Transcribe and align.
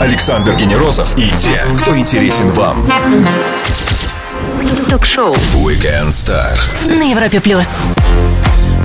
Александр 0.00 0.54
Генерозов 0.54 1.16
и 1.18 1.28
те, 1.36 1.64
кто 1.80 1.96
интересен 1.96 2.48
вам. 2.52 2.86
Ток-шоу 4.88 5.34
Weekend 5.54 6.08
Star. 6.08 6.58
на 6.86 7.02
Европе 7.10 7.40
плюс. 7.40 7.66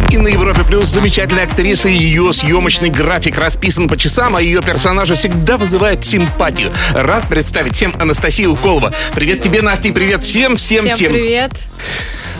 И 0.10 0.18
на 0.18 0.30
Европе 0.30 0.64
Плюс 0.64 0.86
замечательная 0.86 1.44
актриса 1.44 1.90
и 1.90 1.94
ее 1.94 2.32
съемочный 2.32 2.90
график 2.90 3.38
расписан 3.38 3.90
по 3.90 3.98
часам, 3.98 4.38
а 4.38 4.42
ее 4.42 4.62
персонажи 4.62 5.16
всегда 5.16 5.58
вызывают 5.58 6.06
симпатию. 6.06 6.72
Рад 6.94 7.28
представить 7.28 7.76
всем 7.76 7.94
Анастасию 8.00 8.54
Уколова. 8.54 8.94
Привет 9.14 9.42
тебе, 9.42 9.62
Настя, 9.62 9.90
и 9.90 9.92
привет 9.92 10.24
всем, 10.24 10.56
всем, 10.56 10.86
всем. 10.86 10.96
Всем 10.96 11.12
привет. 11.12 11.52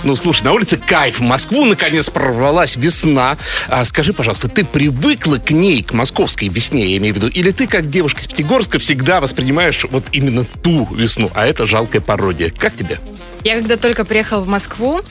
Ну, 0.04 0.16
слушай, 0.16 0.44
на 0.44 0.54
улице 0.54 0.78
кайф. 0.78 1.20
В 1.20 1.24
Москву 1.24 1.66
наконец 1.66 2.10
прорвалась 2.10 2.76
весна. 2.76 3.38
А 3.68 3.84
скажи, 3.86 4.14
пожалуйста, 4.14 4.48
ты 4.48 4.64
привыкла 4.64 5.38
к 5.38 5.52
ней, 5.52 5.84
к 5.84 5.94
московской 5.94 6.48
весне, 6.48 6.86
я 6.86 6.98
имею 6.98 7.14
в 7.14 7.18
виду? 7.18 7.28
Или 7.28 7.52
ты, 7.52 7.68
как 7.68 7.90
девушка 7.90 8.22
из 8.22 8.28
Пятигорска, 8.28 8.80
всегда 8.80 9.20
воспринимаешь 9.20 9.86
вот 9.90 10.06
именно 10.12 10.46
ту 10.46 10.88
весну, 10.94 11.30
а 11.36 11.46
это 11.46 11.66
жалкая 11.66 12.02
пародия? 12.02 12.52
Как 12.52 12.76
тебе? 12.76 13.00
Я 13.44 13.56
когда 13.56 13.78
только 13.78 14.04
приехала 14.04 14.42
в 14.42 14.48
Москву, 14.48 15.02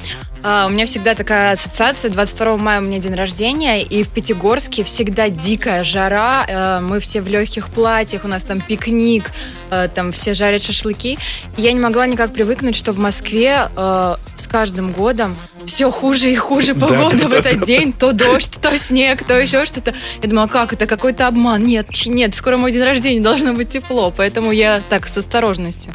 а, 0.43 0.66
у 0.66 0.69
меня 0.69 0.87
всегда 0.87 1.15
такая 1.15 1.52
ассоциация. 1.52 2.10
22 2.10 2.57
мая 2.57 2.80
у 2.80 2.84
меня 2.84 2.98
день 2.98 3.15
рождения, 3.15 3.82
и 3.82 4.02
в 4.02 4.09
Пятигорске 4.09 4.84
всегда 4.84 5.29
дикая 5.29 5.82
жара. 5.84 6.45
э, 6.46 6.80
Мы 6.80 7.01
все 7.01 7.21
в 7.21 7.29
легких 7.29 7.68
платьях, 7.68 8.24
у 8.24 8.29
нас 8.29 8.45
там 8.45 8.60
пикник, 8.60 9.30
э, 9.71 9.88
там 9.93 10.12
все 10.12 10.34
жарят 10.34 10.62
шашлыки. 10.62 11.18
Я 11.57 11.73
не 11.73 11.80
могла 11.80 12.07
никак 12.07 12.32
привыкнуть, 12.32 12.77
что 12.77 12.93
в 12.93 12.98
Москве 12.98 13.68
э, 13.77 14.16
каждым 14.56 14.92
годом 14.92 15.37
все 15.66 15.91
хуже 15.91 16.33
и 16.33 16.34
хуже 16.34 16.74
погода 16.74 17.28
в 17.28 17.33
этот 17.34 17.66
день. 17.66 17.92
То 17.92 18.12
дождь, 18.12 18.59
то 18.62 18.79
снег, 18.79 19.23
то 19.23 19.38
еще 19.38 19.66
что-то. 19.66 19.92
Я 20.23 20.30
думала, 20.30 20.46
как 20.46 20.73
это, 20.73 20.87
какой-то 20.87 21.27
обман. 21.27 21.62
Нет, 21.62 21.88
нет, 22.06 22.34
скоро 22.34 22.56
мой 22.56 22.73
день 22.73 22.82
рождения, 22.82 23.20
должно 23.20 23.52
быть 23.52 23.69
тепло. 23.69 24.10
Поэтому 24.16 24.52
я 24.52 24.80
так, 24.88 25.09
с 25.09 25.19
осторожностью. 25.19 25.92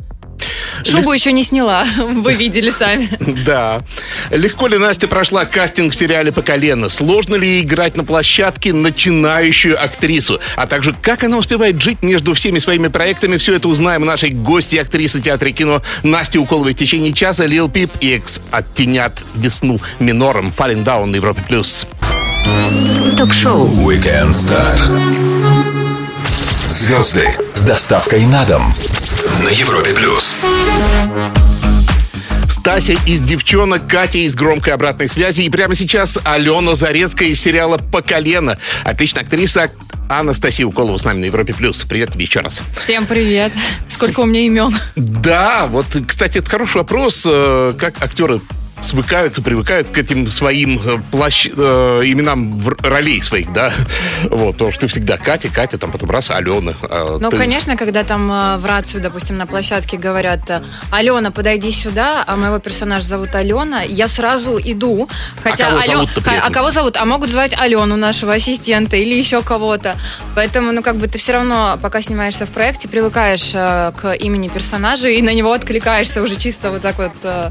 Шубу 0.85 1.11
еще 1.13 1.31
не 1.31 1.43
сняла, 1.43 1.85
вы 1.97 2.33
видели 2.33 2.69
сами. 2.69 3.09
Да. 3.45 3.81
Легко 4.29 4.67
ли 4.67 4.77
Настя 4.77 5.07
прошла 5.07 5.45
кастинг 5.45 5.93
в 5.93 5.95
сериале 5.95 6.31
«По 6.31 6.41
колено»? 6.41 6.89
Сложно 6.89 7.35
ли 7.35 7.47
ей 7.47 7.61
играть 7.63 7.95
на 7.95 8.03
площадке 8.03 8.73
начинающую 8.73 9.81
актрису? 9.81 10.39
А 10.55 10.67
также, 10.67 10.93
как 11.01 11.23
она 11.23 11.37
успевает 11.37 11.81
жить 11.81 12.01
между 12.01 12.33
всеми 12.33 12.59
своими 12.59 12.87
проектами? 12.87 13.37
Все 13.37 13.55
это 13.55 13.67
узнаем 13.67 14.05
нашей 14.05 14.31
гости, 14.31 14.77
актрисы 14.77 15.21
театра 15.21 15.49
и 15.49 15.53
кино 15.53 15.81
Насти 16.03 16.37
Уколовой 16.37 16.73
в 16.73 16.75
течение 16.75 17.13
часа. 17.13 17.45
Лил 17.45 17.69
Пип 17.69 17.91
и 17.99 18.13
Экс 18.13 18.41
оттенят 18.51 19.23
весну 19.35 19.79
минором. 19.99 20.53
Falling 20.55 20.83
Down 20.83 21.05
на 21.05 21.15
Европе+. 21.15 21.41
плюс. 21.47 21.85
Ток-шоу 23.17 23.67
Weekend 23.67 24.31
Star. 24.31 25.40
Звезды 26.71 27.27
с 27.53 27.63
доставкой 27.63 28.25
на 28.25 28.45
дом 28.45 28.73
на 29.43 29.49
Европе 29.49 29.93
плюс. 29.93 30.37
Стася 32.49 32.93
из 33.05 33.19
«Девчонок», 33.19 33.87
Катя 33.87 34.19
из 34.19 34.35
«Громкой 34.35 34.71
обратной 34.71 35.09
связи» 35.09 35.41
и 35.41 35.49
прямо 35.49 35.75
сейчас 35.75 36.17
Алена 36.23 36.73
Зарецкая 36.73 37.27
из 37.27 37.41
сериала 37.41 37.77
«По 37.77 38.01
колено». 38.01 38.57
Отличная 38.85 39.23
актриса 39.23 39.69
Анастасия 40.07 40.65
Уколова 40.65 40.95
с 40.97 41.03
нами 41.03 41.19
на 41.19 41.25
Европе+. 41.25 41.53
плюс. 41.53 41.83
Привет 41.83 42.13
тебе 42.13 42.23
еще 42.23 42.39
раз. 42.39 42.61
Всем 42.81 43.05
привет. 43.05 43.51
Сколько 43.89 44.21
у 44.21 44.25
меня 44.25 44.39
имен? 44.39 44.73
Да, 44.95 45.67
вот, 45.67 45.87
кстати, 46.07 46.37
это 46.37 46.49
хороший 46.49 46.77
вопрос, 46.77 47.27
э, 47.29 47.73
как 47.77 48.01
актеры 48.01 48.39
свыкаются, 48.81 49.41
привыкают 49.41 49.89
к 49.89 49.97
этим 49.97 50.27
своим 50.27 50.79
э, 50.83 50.97
плащ, 51.11 51.47
э, 51.47 51.51
именам 52.03 52.61
ролей 52.83 53.21
своих, 53.21 53.51
да. 53.53 53.71
Вот, 54.29 54.53
потому 54.53 54.71
что 54.71 54.81
ты 54.81 54.87
всегда 54.87 55.17
Катя, 55.17 55.49
Катя, 55.53 55.77
там 55.77 55.91
потом 55.91 56.09
раз 56.11 56.31
Алена. 56.31 56.73
а 56.89 57.17
Ну, 57.19 57.29
ты- 57.29 57.37
конечно, 57.37 57.75
когда 57.77 58.03
там 58.03 58.31
э, 58.31 58.57
в 58.57 58.65
рацию, 58.65 59.01
допустим, 59.01 59.37
на 59.37 59.45
площадке 59.47 59.97
говорят 59.97 60.49
э, 60.49 60.61
«Алена, 60.91 61.31
подойди 61.31 61.71
сюда», 61.71 62.23
а 62.25 62.35
моего 62.35 62.59
персонажа 62.59 63.03
зовут 63.05 63.35
Алена, 63.35 63.81
я 63.83 64.07
сразу 64.07 64.59
иду. 64.63 65.07
Хотя 65.43 65.69
кого 65.69 65.79
Алё- 65.79 65.85
зовут-то 65.85 66.21
при 66.21 66.29
Ха- 66.29 66.35
этом? 66.37 66.47
А 66.49 66.51
кого 66.53 66.71
зовут? 66.71 66.97
А 66.97 67.05
могут 67.05 67.29
звать 67.29 67.53
Алену, 67.57 67.95
нашего 67.97 68.33
ассистента, 68.33 68.95
или 68.97 69.13
еще 69.13 69.41
кого-то. 69.41 69.95
Поэтому, 70.35 70.71
ну, 70.71 70.81
как 70.83 70.97
бы 70.97 71.07
ты 71.07 71.17
все 71.17 71.33
равно, 71.33 71.77
пока 71.81 72.01
снимаешься 72.01 72.45
в 72.45 72.49
проекте, 72.49 72.87
привыкаешь 72.87 73.51
э, 73.53 73.91
к 73.99 74.13
имени 74.15 74.47
персонажа 74.47 75.07
и 75.09 75.21
на 75.21 75.33
него 75.33 75.51
откликаешься 75.53 76.21
уже 76.21 76.35
чисто 76.35 76.71
вот 76.71 76.81
так 76.81 76.97
вот 76.97 77.11
э, 77.23 77.49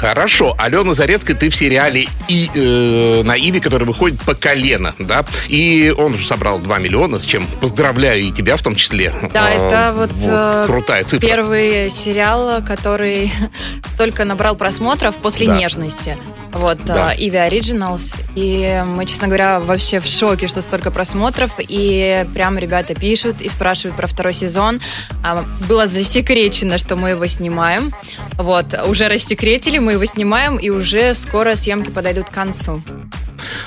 Хорошо, 0.00 0.54
Алена 0.56 0.94
Зарецкая, 0.94 1.36
ты 1.36 1.50
в 1.50 1.54
сериале 1.54 2.06
и 2.26 2.50
э, 2.54 3.22
на 3.22 3.36
Иве, 3.36 3.60
который 3.60 3.84
выходит 3.86 4.18
по 4.22 4.34
колено, 4.34 4.94
да? 4.98 5.26
И 5.46 5.94
он 5.94 6.14
уже 6.14 6.26
собрал 6.26 6.58
2 6.58 6.78
миллиона, 6.78 7.20
с 7.20 7.26
чем 7.26 7.46
поздравляю 7.60 8.22
и 8.22 8.30
тебя 8.32 8.56
в 8.56 8.62
том 8.62 8.76
числе. 8.76 9.12
Да, 9.34 9.48
А, 9.48 9.50
это 9.50 9.92
вот, 9.94 10.10
э, 10.24 10.62
крутая 10.64 11.04
цифра. 11.04 11.26
Первый 11.26 11.90
сериал, 11.90 12.62
который 12.66 13.30
только 13.98 14.24
набрал 14.24 14.56
просмотров 14.56 15.16
после 15.16 15.46
Да. 15.48 15.58
нежности. 15.58 16.16
Вот, 16.52 16.78
Да. 16.84 17.12
э, 17.14 17.16
Иви 17.18 17.36
Originals. 17.36 18.16
И 18.34 18.82
мы, 18.86 19.06
честно 19.06 19.28
говоря, 19.28 19.60
вообще 19.60 20.00
в 20.00 20.06
шоке, 20.06 20.48
что 20.48 20.62
столько 20.62 20.90
просмотров. 20.90 21.52
И 21.58 22.26
прям 22.34 22.58
ребята 22.58 22.94
пишут 22.94 23.40
и 23.40 23.48
спрашивают 23.48 23.96
про 23.96 24.06
второй 24.08 24.34
сезон. 24.34 24.80
А, 25.24 25.44
Было 25.68 25.86
засекречено, 25.86 26.78
что 26.78 26.96
мы 26.96 27.10
его 27.10 27.26
снимаем. 27.26 27.92
Вот, 28.36 28.74
уже 28.86 29.08
рассекретили, 29.08 29.78
мы 29.78 29.92
его 29.92 30.04
снимаем, 30.04 30.56
и 30.56 30.70
уже 30.70 31.14
скоро 31.14 31.54
съемки 31.56 31.90
подойдут 31.90 32.28
к 32.30 32.32
концу. 32.32 32.82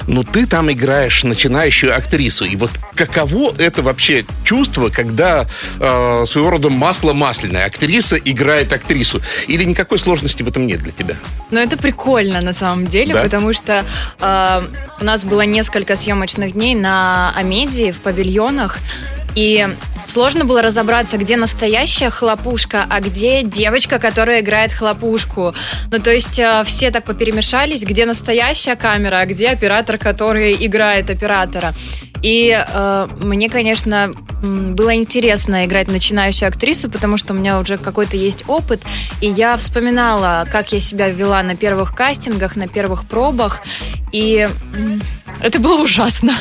Ну, 0.08 0.24
ты 0.24 0.46
там 0.46 0.72
играешь 0.72 1.24
начинающую 1.24 1.96
актрису. 1.96 2.46
И 2.46 2.56
вот 2.56 2.72
каково 2.96 3.54
это 3.58 3.82
вообще 3.82 4.26
чувство, 4.44 4.90
когда 4.90 5.48
э, 5.80 6.26
своего 6.28 6.50
рода 6.52 6.70
масло 6.70 7.14
масляное, 7.14 7.66
актриса 7.66 8.18
играет 8.18 8.72
актрису? 8.74 9.22
Или 9.48 9.64
никакой 9.64 10.00
сложности 10.00 10.44
в 10.44 10.48
этом 10.48 10.68
нет 10.68 10.82
для 10.82 10.92
тебя? 10.92 11.16
Но 11.52 11.60
это 11.60 11.78
прикольно 11.78 12.42
на 12.42 12.54
самом 12.54 12.73
деле, 12.88 13.14
Да? 13.14 13.22
потому 13.24 13.54
что 13.54 13.86
э, 14.20 14.62
у 15.02 15.04
нас 15.04 15.26
было 15.26 15.42
несколько 15.42 15.96
съемочных 15.96 16.54
дней 16.54 16.76
на 16.76 17.34
Амедии 17.36 17.92
в 17.92 18.02
павильонах, 18.02 18.78
и 19.36 19.68
сложно 20.08 20.46
было 20.46 20.62
разобраться, 20.62 21.18
где 21.18 21.38
настоящая 21.38 22.10
хлопушка, 22.10 22.86
а 22.90 23.00
где 23.00 23.44
девочка, 23.44 24.00
которая 24.00 24.42
играет 24.42 24.72
хлопушку. 24.72 25.54
Ну, 25.92 26.00
то 26.00 26.12
есть 26.12 26.40
э, 26.40 26.64
все 26.66 26.92
так 26.92 27.04
поперемешались, 27.06 27.84
где 27.84 28.06
настоящая 28.06 28.76
камера, 28.76 29.18
а 29.18 29.26
где 29.26 29.50
оператор, 29.50 29.98
который 29.98 30.56
играет 30.60 31.10
оператора. 31.10 31.74
И 32.22 32.56
э, 32.56 33.08
мне, 33.22 33.50
конечно, 33.50 34.14
было 34.42 34.94
интересно 34.96 35.66
играть 35.66 35.88
начинающую 35.88 36.48
актрису, 36.48 36.90
потому 36.90 37.18
что 37.18 37.34
у 37.34 37.36
меня 37.36 37.60
уже 37.60 37.78
какой-то 37.78 38.18
есть 38.18 38.44
опыт, 38.48 38.82
и 39.22 39.28
я 39.28 39.58
вспоминала, 39.58 40.46
как 40.52 40.74
я 40.74 40.80
себя 40.80 41.10
вела 41.10 41.42
на 41.44 41.56
первых 41.56 41.96
кастингах, 41.96 42.56
на 42.56 42.68
первых 42.68 43.06
пробах, 43.08 43.62
и 44.12 44.48
это 45.40 45.60
было 45.60 45.82
ужасно. 45.82 46.34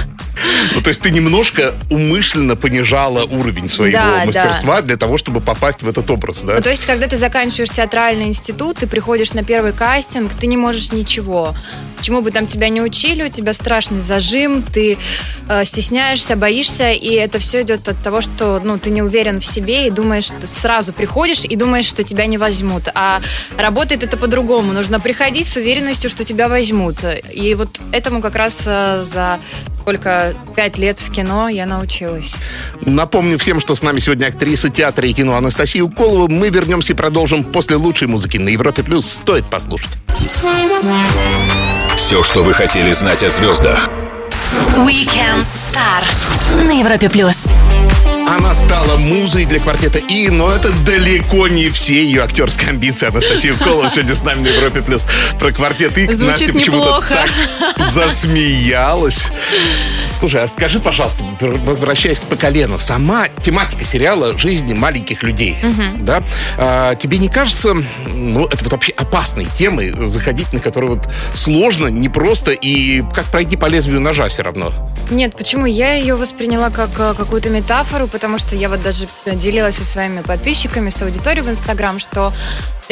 Ну, 0.74 0.80
то 0.80 0.88
есть 0.88 1.00
ты 1.00 1.10
немножко 1.10 1.74
умышленно 1.90 2.56
понижала 2.56 3.24
уровень 3.24 3.68
своего 3.68 3.98
Да, 3.98 4.22
мастерства 4.24 4.82
для 4.82 4.96
того, 4.96 5.18
чтобы 5.18 5.40
попасть 5.40 5.82
в 5.82 5.88
этот 5.88 6.10
образ, 6.10 6.42
да? 6.42 6.54
Ну, 6.56 6.62
то 6.62 6.70
есть, 6.70 6.84
когда 6.84 7.06
ты 7.06 7.16
заканчиваешь 7.16 7.70
театральный 7.70 8.26
институт, 8.26 8.78
ты 8.78 8.86
приходишь 8.86 9.32
на 9.34 9.44
первый 9.44 9.72
кастинг, 9.72 10.32
ты 10.34 10.46
не 10.46 10.56
можешь 10.56 10.92
ничего. 10.92 11.54
Чему 12.00 12.20
бы 12.20 12.32
там 12.32 12.46
тебя 12.46 12.68
не 12.68 12.82
учили, 12.82 13.22
у 13.22 13.28
тебя 13.28 13.52
страшный 13.52 14.00
зажим, 14.00 14.62
ты 14.62 14.98
э, 15.48 15.64
стесняешься, 15.64 16.34
боишься, 16.34 16.90
и 16.90 17.12
это 17.14 17.38
все 17.38 17.62
идет 17.62 17.86
от 17.88 18.02
того, 18.02 18.20
что 18.20 18.60
ну, 18.62 18.78
ты 18.78 18.90
не 18.90 19.02
уверен 19.02 19.38
в 19.38 19.46
себе 19.46 19.86
и 19.86 19.90
думаешь, 19.90 20.24
что 20.24 20.48
сразу 20.48 20.92
приходишь 20.92 21.44
и 21.44 21.54
думаешь, 21.54 21.84
что 21.84 22.02
тебя 22.02 22.26
не 22.26 22.38
возьмут. 22.38 22.88
А 22.94 23.20
работает 23.56 24.02
это 24.02 24.16
по-другому. 24.16 24.72
Нужно 24.72 24.98
приходить 24.98 25.46
с 25.46 25.56
уверенностью, 25.56 26.10
что 26.10 26.24
тебя 26.24 26.48
возьмут. 26.48 26.96
И 27.32 27.54
вот 27.54 27.78
этому 27.92 28.20
как 28.20 28.34
раз 28.34 28.66
за 29.02 29.38
сколько, 29.82 30.34
пять 30.54 30.78
лет 30.78 31.00
в 31.00 31.10
кино 31.10 31.48
я 31.48 31.66
научилась. 31.66 32.34
Напомню 32.80 33.38
всем, 33.38 33.60
что 33.60 33.74
с 33.74 33.82
нами 33.82 33.98
сегодня 33.98 34.26
актриса 34.26 34.70
театра 34.70 35.08
и 35.08 35.12
кино 35.12 35.36
Анастасия 35.36 35.82
Уколова. 35.82 36.28
Мы 36.28 36.50
вернемся 36.50 36.92
и 36.92 36.96
продолжим 36.96 37.44
после 37.44 37.76
лучшей 37.76 38.08
музыки 38.08 38.36
на 38.38 38.48
Европе+. 38.48 38.82
плюс. 38.82 39.10
Стоит 39.10 39.46
послушать. 39.46 39.90
Все, 41.96 42.22
что 42.22 42.42
вы 42.42 42.54
хотели 42.54 42.92
знать 42.92 43.22
о 43.22 43.30
звездах. 43.30 43.90
Weekend 44.76 45.46
Star 45.54 46.04
на 46.64 46.78
Европе 46.78 47.08
плюс. 47.10 47.44
Она 48.28 48.54
стала 48.54 48.96
музой 48.96 49.44
для 49.44 49.58
квартета 49.58 49.98
И, 49.98 50.28
но 50.28 50.50
это 50.50 50.72
далеко 50.86 51.48
не 51.48 51.68
все 51.70 52.04
ее 52.04 52.22
актерские 52.22 52.70
амбиции. 52.70 53.08
Анастасия 53.08 53.54
Уколова 53.54 53.88
сегодня 53.88 54.14
с 54.14 54.22
нами 54.22 54.42
на 54.42 54.48
Европе+. 54.48 54.82
плюс. 54.82 55.04
Про 55.38 55.52
квартет 55.52 55.98
И 55.98 56.06
Звучит 56.12 56.48
Настя 56.48 56.52
почему-то 56.52 57.02
так 57.08 57.28
засмеялась. 57.90 59.26
Слушай, 60.12 60.42
а 60.42 60.48
скажи, 60.48 60.78
пожалуйста, 60.78 61.24
возвращаясь 61.40 62.18
к 62.18 62.22
по 62.22 62.36
колено, 62.36 62.78
сама 62.78 63.28
тематика 63.42 63.84
сериала 63.84 64.36
«Жизни 64.38 64.74
маленьких 64.74 65.22
людей», 65.22 65.56
да? 65.98 66.22
А, 66.58 66.94
тебе 66.94 67.18
не 67.18 67.28
кажется, 67.28 67.74
ну, 68.06 68.46
это 68.46 68.62
вот 68.64 68.72
вообще 68.72 68.92
опасной 68.92 69.46
темой, 69.58 69.92
заходить 70.06 70.52
на 70.52 70.60
которую 70.60 70.94
вот 70.94 71.08
сложно, 71.34 71.88
непросто 71.88 72.52
и 72.52 73.02
как 73.14 73.24
пройти 73.26 73.56
по 73.56 73.66
лезвию 73.66 74.00
ножа 74.00 74.28
все 74.28 74.42
равно? 74.42 74.72
Нет, 75.10 75.36
почему? 75.36 75.66
Я 75.66 75.94
ее 75.94 76.14
восприняла 76.14 76.70
как 76.70 76.90
э, 76.98 77.14
какую-то 77.16 77.50
метафору, 77.50 78.06
потому 78.12 78.38
что 78.38 78.54
я 78.54 78.68
вот 78.68 78.82
даже 78.82 79.08
делилась 79.26 79.76
со 79.76 79.84
своими 79.84 80.20
подписчиками, 80.20 80.90
с 80.90 81.02
аудиторией 81.02 81.42
в 81.44 81.50
Инстаграм, 81.50 81.98
что 81.98 82.32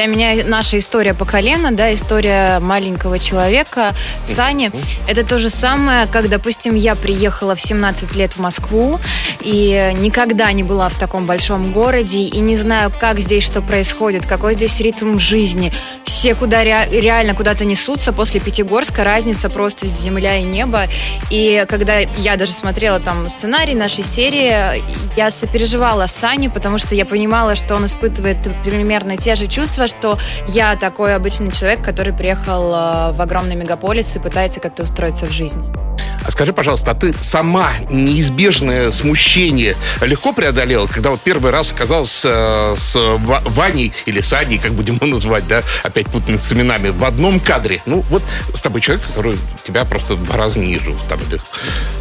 для 0.00 0.06
меня 0.06 0.44
наша 0.47 0.79
история 0.79 1.12
по 1.12 1.26
колено, 1.26 1.73
да, 1.73 1.93
история 1.93 2.58
маленького 2.61 3.19
человека, 3.19 3.93
Сани, 4.25 4.70
это 5.06 5.26
то 5.26 5.38
же 5.38 5.50
самое, 5.50 6.06
как, 6.06 6.31
допустим, 6.31 6.75
я 6.75 6.94
приехала 6.94 7.55
в 7.55 7.61
17 7.61 8.17
лет 8.17 8.32
в 8.32 8.38
Москву 8.38 8.99
и 9.43 9.93
никогда 9.99 10.50
не 10.52 10.62
была 10.62 10.88
в 10.88 10.99
таком 10.99 11.26
большом 11.26 11.70
городе 11.73 12.20
и 12.23 12.38
не 12.38 12.56
знаю, 12.56 12.91
как 12.99 13.20
здесь 13.20 13.44
что 13.44 13.61
происходит, 13.61 14.25
какой 14.25 14.55
здесь 14.55 14.81
ритм 14.81 15.19
жизни. 15.19 15.70
Все 16.05 16.35
куда 16.35 16.64
ре- 16.64 16.88
реально 16.91 17.35
куда-то 17.35 17.67
несутся 17.67 18.14
после 18.14 18.41
Пятигорска, 18.41 19.05
разница 19.05 19.50
просто 19.50 19.87
земля 19.87 20.38
и 20.38 20.44
небо. 20.44 20.85
И 21.29 21.67
когда 21.69 21.99
я 21.99 22.37
даже 22.37 22.52
смотрела 22.52 23.00
там 23.00 23.29
сценарий 23.29 23.75
нашей 23.75 24.02
серии, 24.05 24.82
я 25.17 25.31
сопереживала 25.31 26.06
Сане, 26.06 26.49
потому 26.49 26.79
что 26.79 26.94
я 26.94 27.05
понимала, 27.05 27.55
что 27.55 27.75
он 27.75 27.85
испытывает 27.85 28.38
примерно 28.64 29.19
те 29.19 29.35
же 29.35 29.47
чувства, 29.47 29.87
что 29.90 30.19
я 30.48 30.76
такой 30.76 31.14
обычный 31.14 31.50
человек, 31.50 31.84
который 31.84 32.12
приехал 32.12 32.72
э, 32.72 33.12
в 33.12 33.20
огромный 33.20 33.56
мегаполис 33.56 34.16
и 34.16 34.19
пытается 34.19 34.60
как-то 34.60 34.84
устроиться 34.84 35.26
в 35.26 35.31
жизни. 35.31 35.80
А 36.26 36.31
скажи, 36.31 36.52
пожалуйста, 36.52 36.93
а 36.93 36.94
ты 36.94 37.14
сама 37.20 37.72
неизбежное 37.90 38.93
смущение 38.93 39.76
легко 40.00 40.32
преодолела, 40.32 40.87
когда 40.87 41.11
вот 41.11 41.20
первый 41.20 41.50
раз 41.50 41.72
оказалась 41.72 42.22
э, 42.25 42.75
с 42.76 42.94
Ва- 42.96 43.43
Ваней 43.46 43.93
или 44.06 44.20
Саней, 44.20 44.58
как 44.58 44.72
будем 44.72 44.96
его 44.96 45.06
назвать, 45.06 45.46
да, 45.49 45.62
опять 45.82 46.06
путаница 46.08 46.49
с 46.49 46.52
именами, 46.52 46.90
в 46.90 47.05
одном 47.05 47.40
кадре? 47.40 47.82
Ну, 47.87 48.05
вот 48.11 48.22
с 48.55 48.61
тобой 48.61 48.81
человек, 48.81 49.06
который 49.06 49.37
тебя 49.67 49.84
просто 49.84 50.14
в 50.14 50.25
два 50.25 50.37
раза 50.37 50.61
ниже. 50.61 50.94
Там, 51.08 51.19
или... 51.28 51.40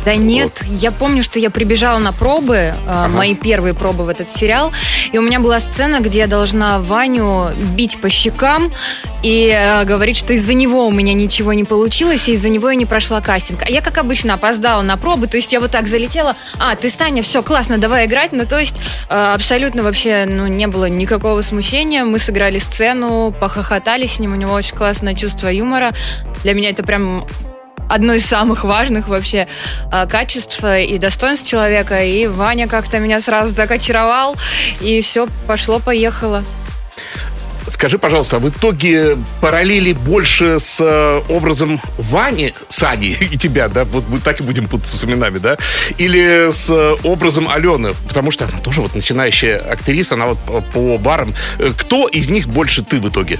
Да 0.05 0.15
нет, 0.15 0.63
я 0.67 0.91
помню, 0.91 1.23
что 1.23 1.39
я 1.39 1.49
прибежала 1.49 1.99
на 1.99 2.11
пробы, 2.11 2.73
э, 2.87 3.07
мои 3.07 3.35
первые 3.35 3.73
пробы 3.73 4.03
в 4.03 4.09
этот 4.09 4.29
сериал, 4.29 4.71
и 5.11 5.17
у 5.17 5.21
меня 5.21 5.39
была 5.39 5.59
сцена, 5.59 5.99
где 5.99 6.19
я 6.19 6.27
должна 6.27 6.79
Ваню 6.79 7.51
бить 7.75 7.99
по 8.01 8.09
щекам 8.09 8.71
и 9.23 9.49
э, 9.53 9.85
говорить, 9.85 10.17
что 10.17 10.33
из-за 10.33 10.53
него 10.53 10.87
у 10.87 10.91
меня 10.91 11.13
ничего 11.13 11.53
не 11.53 11.63
получилось, 11.63 12.27
и 12.29 12.33
из-за 12.33 12.49
него 12.49 12.69
я 12.69 12.75
не 12.75 12.85
прошла 12.85 13.21
кастинг. 13.21 13.63
А 13.63 13.69
я, 13.69 13.81
как 13.81 13.97
обычно, 13.97 14.18
опоздала 14.27 14.81
на 14.81 14.97
пробы, 14.97 15.27
то 15.27 15.37
есть 15.37 15.53
я 15.53 15.59
вот 15.59 15.71
так 15.71 15.87
залетела, 15.87 16.35
а, 16.59 16.75
ты 16.75 16.89
Саня, 16.89 17.21
все, 17.21 17.43
классно, 17.43 17.77
давай 17.77 18.05
играть, 18.05 18.31
ну, 18.31 18.45
то 18.45 18.59
есть 18.59 18.75
э, 19.09 19.13
абсолютно 19.13 19.83
вообще, 19.83 20.25
ну, 20.27 20.47
не 20.47 20.67
было 20.67 20.85
никакого 20.85 21.41
смущения, 21.41 22.03
мы 22.03 22.19
сыграли 22.19 22.59
сцену, 22.59 23.33
похохотали 23.39 24.05
с 24.05 24.19
ним, 24.19 24.33
у 24.33 24.35
него 24.35 24.53
очень 24.53 24.75
классное 24.75 25.13
чувство 25.13 25.47
юмора, 25.47 25.91
для 26.43 26.53
меня 26.53 26.71
это 26.71 26.83
прям 26.83 27.25
одно 27.89 28.13
из 28.13 28.25
самых 28.25 28.63
важных 28.63 29.07
вообще 29.07 29.47
э, 29.91 30.07
качеств 30.07 30.63
и 30.63 30.97
достоинств 30.97 31.49
человека. 31.49 32.03
И 32.03 32.27
Ваня 32.27 32.67
как-то 32.67 32.99
меня 32.99 33.19
сразу 33.19 33.55
так 33.55 33.71
очаровал, 33.71 34.35
и 34.79 35.01
все, 35.01 35.27
пошло-поехало. 35.47 36.43
Скажи, 37.69 37.97
пожалуйста, 37.97 38.37
а 38.37 38.39
в 38.39 38.49
итоге 38.49 39.17
параллели 39.41 39.93
больше 39.93 40.59
с 40.59 40.79
э, 40.81 41.21
образом 41.33 41.79
Вани, 41.97 42.53
Сани 42.69 43.15
и 43.19 43.37
тебя, 43.37 43.67
да? 43.67 43.85
Вот 43.85 44.03
мы 44.09 44.19
так 44.19 44.39
и 44.41 44.43
будем 44.43 44.67
путаться 44.67 44.97
с 44.97 45.03
именами, 45.05 45.37
да? 45.37 45.57
Или 45.97 46.51
с 46.51 46.69
э, 46.69 46.95
образом 47.03 47.47
Алены? 47.47 47.93
Потому 48.07 48.31
что 48.31 48.45
она 48.45 48.57
тоже 48.59 48.81
вот 48.81 48.95
начинающая 48.95 49.57
актриса, 49.57 50.15
она 50.15 50.27
вот 50.27 50.37
по- 50.73 50.97
барам. 50.97 51.35
Э, 51.59 51.71
Кто 51.77 52.07
из 52.07 52.29
них 52.29 52.47
больше 52.47 52.81
ты 52.83 52.99
в 52.99 53.07
итоге? 53.07 53.39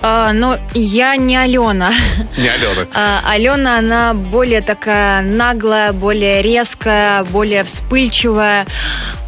А, 0.00 0.32
но 0.32 0.56
я 0.74 1.16
не 1.16 1.36
Алена. 1.36 1.90
Не 2.36 2.48
Алена. 2.48 2.86
А, 2.94 3.20
Алена, 3.28 3.78
она 3.78 4.14
более 4.14 4.60
такая 4.60 5.22
наглая, 5.22 5.92
более 5.92 6.40
резкая, 6.42 7.24
более 7.24 7.64
вспыльчивая. 7.64 8.64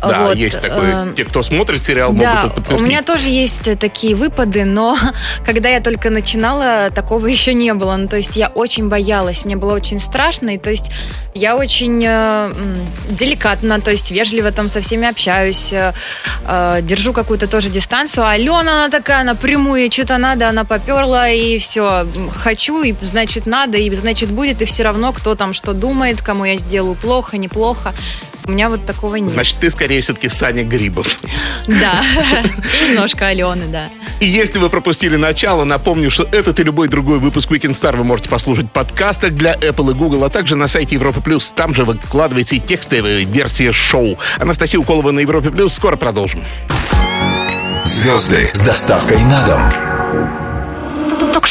Да, 0.01 0.23
Вот, 0.29 0.37
есть 0.37 0.63
такой. 0.63 0.87
э, 1.11 1.13
Те, 1.15 1.25
кто 1.27 1.43
смотрит 1.43 1.85
сериал, 1.85 2.13
Да, 2.13 2.35
могут 2.37 2.39
это 2.39 2.47
у 2.47 2.55
подтвердить. 2.55 2.87
меня 2.89 3.03
тоже 3.03 3.29
есть 3.29 3.69
э, 3.69 3.77
такие 3.77 4.15
выпады, 4.15 4.65
но 4.65 4.97
когда 5.45 5.69
я 5.69 5.81
только 5.81 6.09
начинала, 6.09 6.89
такого 6.95 7.27
еще 7.27 7.53
не 7.53 7.75
было. 7.75 7.97
Ну, 7.97 8.09
то 8.09 8.17
есть 8.17 8.35
я 8.37 8.49
очень 8.49 8.89
боялась, 8.89 9.45
мне 9.45 9.57
было 9.57 9.75
очень 9.75 10.01
страшно, 10.01 10.55
и 10.55 10.59
то 10.59 10.71
есть 10.71 10.91
я 11.35 11.55
очень 11.57 12.03
э, 12.07 12.53
деликатно, 13.11 13.81
то 13.81 13.91
есть 13.91 14.11
вежливо 14.11 14.53
там 14.53 14.69
со 14.71 14.81
всеми 14.81 15.07
общаюсь, 15.07 15.71
э, 15.73 15.93
э, 16.47 16.79
держу 16.83 17.13
какую-то 17.13 17.47
тоже 17.47 17.69
дистанцию. 17.69 18.25
А 18.25 18.31
Алена, 18.31 18.61
она 18.85 18.89
такая 18.89 19.23
напрямую, 19.25 19.91
что-то 19.93 20.17
надо, 20.17 20.49
она 20.49 20.60
поперла, 20.65 21.29
и 21.29 21.59
все, 21.59 22.07
хочу, 22.35 22.83
и 22.83 22.95
значит 23.03 23.47
надо, 23.47 23.79
и 23.79 23.95
значит 23.95 24.31
будет, 24.31 24.63
и 24.63 24.65
все 24.65 24.83
равно, 24.83 25.13
кто 25.13 25.35
там 25.35 25.53
что 25.53 25.73
думает, 25.73 26.23
кому 26.23 26.45
я 26.45 26.57
сделаю 26.57 26.95
плохо, 26.95 27.37
неплохо. 27.37 27.93
У 28.47 28.53
меня 28.53 28.69
вот 28.69 28.85
такого 28.87 29.17
нет. 29.17 29.31
Значит, 29.31 29.59
ты 29.61 29.71
скорее 29.71 30.01
все-таки 30.01 30.29
Саня 30.29 30.65
Грибов. 30.65 31.19
Да, 31.67 32.03
и 32.43 32.91
немножко 32.91 33.29
Алены, 33.29 33.67
да. 33.67 33.89
И 34.19 34.27
если 34.27 34.59
вы 34.59 34.69
пропустили 34.71 35.17
начало, 35.17 35.65
напомню, 35.65 36.11
что 36.11 36.27
этот 36.33 36.59
и 36.59 36.63
любой 36.63 36.89
другой 36.89 37.19
выпуск 37.19 37.51
Weekend 37.51 37.73
Star 37.73 37.97
вы 37.97 38.05
можете 38.05 38.29
послушать 38.29 38.67
в 38.67 38.71
подкастах 38.71 39.35
для 39.35 39.55
Apple 39.55 39.93
и 39.93 39.95
Google, 39.95 40.25
а 40.25 40.31
также 40.31 40.57
на 40.57 40.67
сайте 40.67 40.97
Европы 40.97 41.21
Плюс. 41.21 41.53
Там 41.53 41.75
же 41.75 41.85
выкладывается 41.85 42.57
и 42.57 42.59
текстовая 42.59 43.25
версия 43.25 43.73
шоу. 43.73 44.19
Анастасия 44.39 44.81
Уколова 44.81 45.11
на 45.11 45.21
Европе 45.21 45.51
Плюс. 45.51 45.75
Скоро 45.75 45.97
продолжим. 45.97 46.45
Звезды 47.85 48.51
с 48.53 48.61
доставкой 48.61 49.19
на 49.25 49.45
дом. 49.45 50.40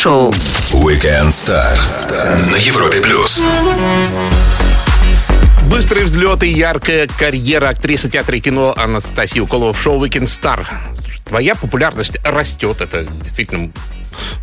Ток-шоу. 0.01 0.31
Weekend 0.71 1.27
Star 1.27 1.77
на 2.49 2.55
Европе 2.55 3.01
плюс. 3.01 3.41
Быстрый 5.69 6.05
взлет 6.05 6.41
и 6.43 6.47
яркая 6.47 7.05
карьера 7.07 7.67
актрисы 7.67 8.09
театра 8.09 8.37
и 8.37 8.39
кино 8.39 8.73
Анастасии 8.77 9.41
Уколова 9.41 9.73
в 9.73 9.81
шоу 9.81 10.01
Weekend 10.01 10.23
Star. 10.23 10.65
Твоя 11.29 11.55
популярность 11.55 12.19
растет. 12.23 12.81
Это 12.81 13.03
действительно 13.03 13.71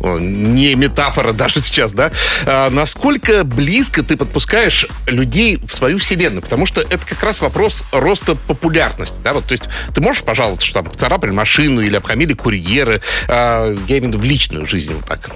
не 0.01 0.75
метафора 0.75 1.33
даже 1.33 1.61
сейчас, 1.61 1.91
да? 1.91 2.11
А, 2.45 2.69
насколько 2.69 3.43
близко 3.43 4.03
ты 4.03 4.17
подпускаешь 4.17 4.87
людей 5.05 5.59
в 5.67 5.73
свою 5.73 5.97
вселенную? 5.97 6.41
Потому 6.41 6.65
что 6.65 6.81
это 6.81 7.05
как 7.05 7.21
раз 7.23 7.41
вопрос 7.41 7.83
роста 7.91 8.35
популярности, 8.35 9.17
да? 9.23 9.33
Вот, 9.33 9.45
то 9.45 9.51
есть 9.51 9.65
ты 9.93 10.01
можешь 10.01 10.23
пожаловаться, 10.23 10.65
что 10.65 10.81
там 10.81 10.93
царапали 10.95 11.31
машину 11.31 11.81
или 11.81 11.95
обхамили 11.95 12.33
курьеры, 12.33 13.01
а, 13.27 13.75
я 13.87 13.97
имею 13.97 14.03
в 14.03 14.07
виду 14.07 14.19
в 14.19 14.23
личную 14.23 14.65
жизнь 14.65 14.93
вот 14.93 15.05
так. 15.05 15.31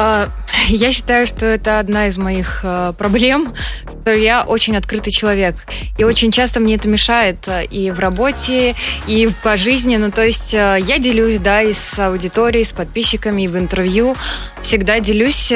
А, 0.00 0.28
Я 0.68 0.92
считаю, 0.92 1.26
что 1.26 1.44
это 1.44 1.80
одна 1.80 2.06
из 2.06 2.16
моих 2.18 2.60
э, 2.62 2.92
проблем, 2.96 3.52
что 4.00 4.12
я 4.14 4.44
очень 4.44 4.76
открытый 4.76 5.12
человек. 5.12 5.56
И 5.98 6.04
очень 6.04 6.30
часто 6.30 6.60
мне 6.60 6.76
это 6.76 6.88
мешает 6.88 7.48
э, 7.48 7.64
и 7.64 7.90
в 7.90 7.98
работе, 7.98 8.76
и 9.08 9.28
по 9.42 9.56
жизни. 9.56 9.96
Ну, 9.96 10.12
то 10.12 10.24
есть 10.24 10.54
э, 10.54 10.78
я 10.80 10.98
делюсь, 10.98 11.40
да, 11.40 11.62
и 11.62 11.72
с 11.72 11.98
аудиторией, 11.98 12.64
с 12.64 12.72
подписчиками, 12.72 13.42
и 13.42 13.48
в 13.48 13.58
интервью. 13.58 14.14
Всегда 14.62 15.00
делюсь 15.00 15.52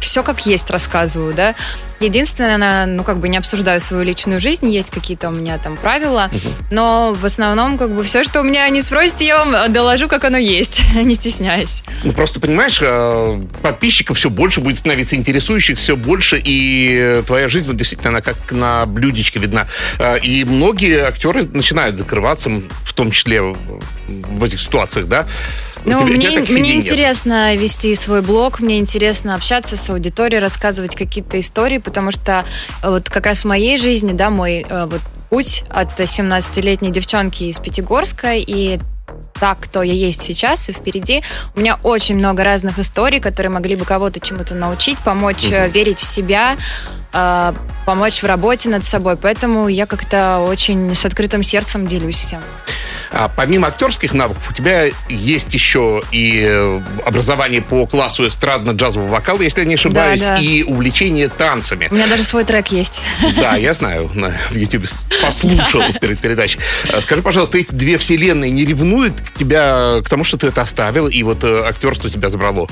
все 0.00 0.22
как 0.22 0.46
есть 0.46 0.68
рассказываю, 0.70 1.34
да. 1.34 1.54
Единственное, 2.00 2.86
ну, 2.86 3.02
как 3.02 3.18
бы 3.18 3.28
не 3.28 3.38
обсуждаю 3.38 3.80
свою 3.80 4.04
личную 4.04 4.40
жизнь, 4.40 4.68
есть 4.70 4.90
какие-то 4.90 5.28
у 5.28 5.32
меня 5.32 5.58
там 5.58 5.76
правила, 5.76 6.30
но 6.70 7.12
в 7.12 7.24
основном, 7.24 7.76
как 7.76 7.90
бы, 7.90 8.04
все, 8.04 8.22
что 8.22 8.40
у 8.40 8.44
меня 8.44 8.68
не 8.68 8.82
спросите, 8.82 9.26
я 9.26 9.44
вам 9.44 9.72
доложу, 9.72 10.08
как 10.08 10.24
оно 10.24 10.38
есть, 10.38 10.82
не 10.94 11.14
стесняясь. 11.16 11.82
Ну, 12.04 12.12
просто, 12.12 12.40
понимаешь, 12.40 12.78
э, 12.80 13.40
подписчиков 13.62 14.16
все 14.16 14.30
больше 14.30 14.60
будет 14.60 14.76
становиться, 14.76 15.16
интересующих 15.16 15.78
все 15.78 15.96
больше, 15.96 16.40
и 16.42 16.96
э, 17.00 17.22
твоя 17.26 17.48
жизнь, 17.48 17.66
вот, 17.66 17.76
действительно, 17.76 18.10
она 18.10 18.20
как 18.20 18.36
на 18.52 18.86
блюдечке 18.86 19.38
видна. 19.40 19.66
Э, 19.98 20.18
И 20.20 20.44
многие 20.44 21.04
актеры 21.04 21.44
начинают 21.44 21.96
закрываться, 21.96 22.50
в 22.84 22.92
том 22.92 23.10
числе 23.10 23.42
в 23.42 24.44
этих 24.44 24.60
ситуациях, 24.60 25.06
да? 25.06 25.26
Ну, 25.84 26.02
мне, 26.04 26.30
мне 26.30 26.44
идей 26.44 26.76
нет? 26.76 26.86
интересно 26.86 27.54
вести 27.56 27.94
свой 27.94 28.22
блог, 28.22 28.60
мне 28.60 28.78
интересно 28.78 29.34
общаться 29.34 29.76
с 29.76 29.90
аудиторией, 29.90 30.40
рассказывать 30.40 30.94
какие-то 30.94 31.38
истории, 31.40 31.78
потому 31.78 32.10
что 32.10 32.44
э, 32.82 32.88
вот 32.88 33.08
как 33.08 33.26
раз 33.26 33.40
в 33.40 33.44
моей 33.46 33.78
жизни, 33.78 34.12
да, 34.12 34.30
мой 34.30 34.66
э, 34.68 34.86
вот 34.86 35.00
путь 35.30 35.64
от 35.68 35.98
17-летней 35.98 36.90
девчонки 36.90 37.44
из 37.44 37.58
Пятигорска 37.58 38.34
и 38.34 38.78
так, 39.38 39.58
кто 39.60 39.82
я 39.82 39.92
есть 39.92 40.22
сейчас 40.22 40.68
и 40.68 40.72
впереди. 40.72 41.22
У 41.54 41.60
меня 41.60 41.78
очень 41.82 42.16
много 42.16 42.44
разных 42.44 42.78
историй, 42.78 43.20
которые 43.20 43.50
могли 43.50 43.76
бы 43.76 43.84
кого-то 43.84 44.20
чему-то 44.20 44.54
научить, 44.54 44.98
помочь 44.98 45.50
э, 45.50 45.68
верить 45.68 45.98
в 45.98 46.04
себя, 46.04 46.56
э, 47.12 47.52
помочь 47.86 48.22
в 48.22 48.26
работе 48.26 48.68
над 48.68 48.84
собой. 48.84 49.16
Поэтому 49.16 49.68
я 49.68 49.86
как-то 49.86 50.38
очень 50.40 50.94
с 50.94 51.04
открытым 51.04 51.42
сердцем 51.42 51.86
делюсь 51.86 52.18
всем. 52.18 52.40
А 53.10 53.30
помимо 53.34 53.68
актерских 53.68 54.12
навыков, 54.12 54.50
у 54.50 54.52
тебя 54.52 54.90
есть 55.08 55.54
еще 55.54 56.02
и 56.12 56.44
э, 56.46 56.80
образование 57.06 57.62
по 57.62 57.86
классу 57.86 58.26
эстрадно-джазового 58.26 59.08
вокала, 59.08 59.40
если 59.40 59.60
я 59.60 59.66
не 59.66 59.74
ошибаюсь, 59.74 60.20
да. 60.20 60.36
и 60.36 60.62
увлечение 60.62 61.28
танцами. 61.28 61.88
У 61.90 61.94
меня 61.94 62.06
даже 62.06 62.22
свой 62.22 62.44
трек 62.44 62.68
есть. 62.68 63.00
Да, 63.36 63.56
я 63.56 63.72
знаю, 63.72 64.10
на, 64.14 64.32
в 64.50 64.54
YouTube 64.56 64.84
послушал 65.22 65.82
перед 66.00 66.20
передачей. 66.20 66.58
А, 66.92 67.00
Скажи, 67.00 67.22
пожалуйста, 67.22 67.58
эти 67.58 67.72
две 67.72 67.96
вселенные 67.96 68.50
не 68.50 68.66
ревнуют 68.66 69.14
тебя 69.36 70.00
к 70.04 70.08
тому, 70.08 70.24
что 70.24 70.36
ты 70.36 70.48
это 70.48 70.60
оставил, 70.60 71.08
и 71.08 71.22
вот 71.22 71.44
э, 71.44 71.62
актерство 71.66 72.10
тебя 72.10 72.28
забрало? 72.28 72.68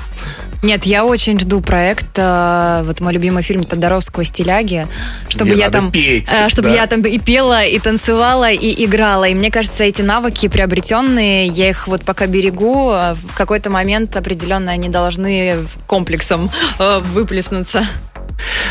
Нет, 0.62 0.84
я 0.86 1.04
очень 1.04 1.38
жду 1.38 1.60
проект. 1.60 2.06
э, 2.16 2.82
Вот 2.84 3.00
мой 3.00 3.12
любимый 3.12 3.42
фильм 3.42 3.64
Тодоровского 3.64 4.24
«Стиляги», 4.24 4.86
чтобы 5.28 5.50
Где 5.50 5.60
я 5.60 5.66
надо 5.66 5.78
там, 5.78 5.90
петь, 5.90 6.28
э, 6.32 6.48
чтобы 6.48 6.70
да. 6.70 6.74
я 6.74 6.86
там 6.86 7.02
и 7.02 7.18
пела, 7.18 7.64
и 7.64 7.78
танцевала, 7.78 8.50
и 8.50 8.84
играла. 8.84 9.24
И 9.28 9.34
мне 9.34 9.50
кажется, 9.50 9.84
эти 9.84 10.02
навыки 10.02 10.48
приобретенные, 10.48 11.46
я 11.46 11.68
их 11.68 11.88
вот 11.88 12.02
пока 12.04 12.26
берегу, 12.26 12.90
э, 12.92 13.14
в 13.14 13.34
какой-то 13.36 13.70
момент 13.70 14.16
определенно 14.16 14.72
они 14.72 14.88
должны 14.88 15.56
комплексом 15.86 16.50
э, 16.78 17.00
выплеснуться. 17.00 17.86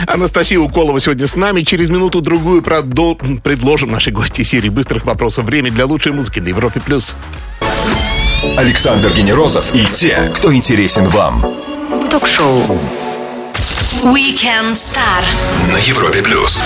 Анастасия 0.07 0.59
Уколова 0.59 0.99
сегодня 0.99 1.27
с 1.27 1.35
нами. 1.35 1.61
Через 1.61 1.89
минуту-другую 1.89 2.61
продол- 2.61 3.41
предложим 3.41 3.91
нашей 3.91 4.13
гости 4.13 4.43
серии 4.43 4.69
быстрых 4.69 5.05
вопросов. 5.05 5.45
Время 5.45 5.71
для 5.71 5.85
лучшей 5.85 6.11
музыки 6.11 6.39
на 6.39 6.49
Европе+. 6.49 6.79
плюс. 6.79 7.15
Александр 8.57 9.11
Генерозов 9.13 9.73
и 9.73 9.85
те, 9.91 10.31
кто 10.35 10.53
интересен 10.53 11.05
вам. 11.05 11.43
Ток-шоу. 12.15 12.61
Weekend 14.05 14.71
Star. 14.71 15.21
На 15.69 15.75
Европе 15.79 16.23
плюс. 16.23 16.63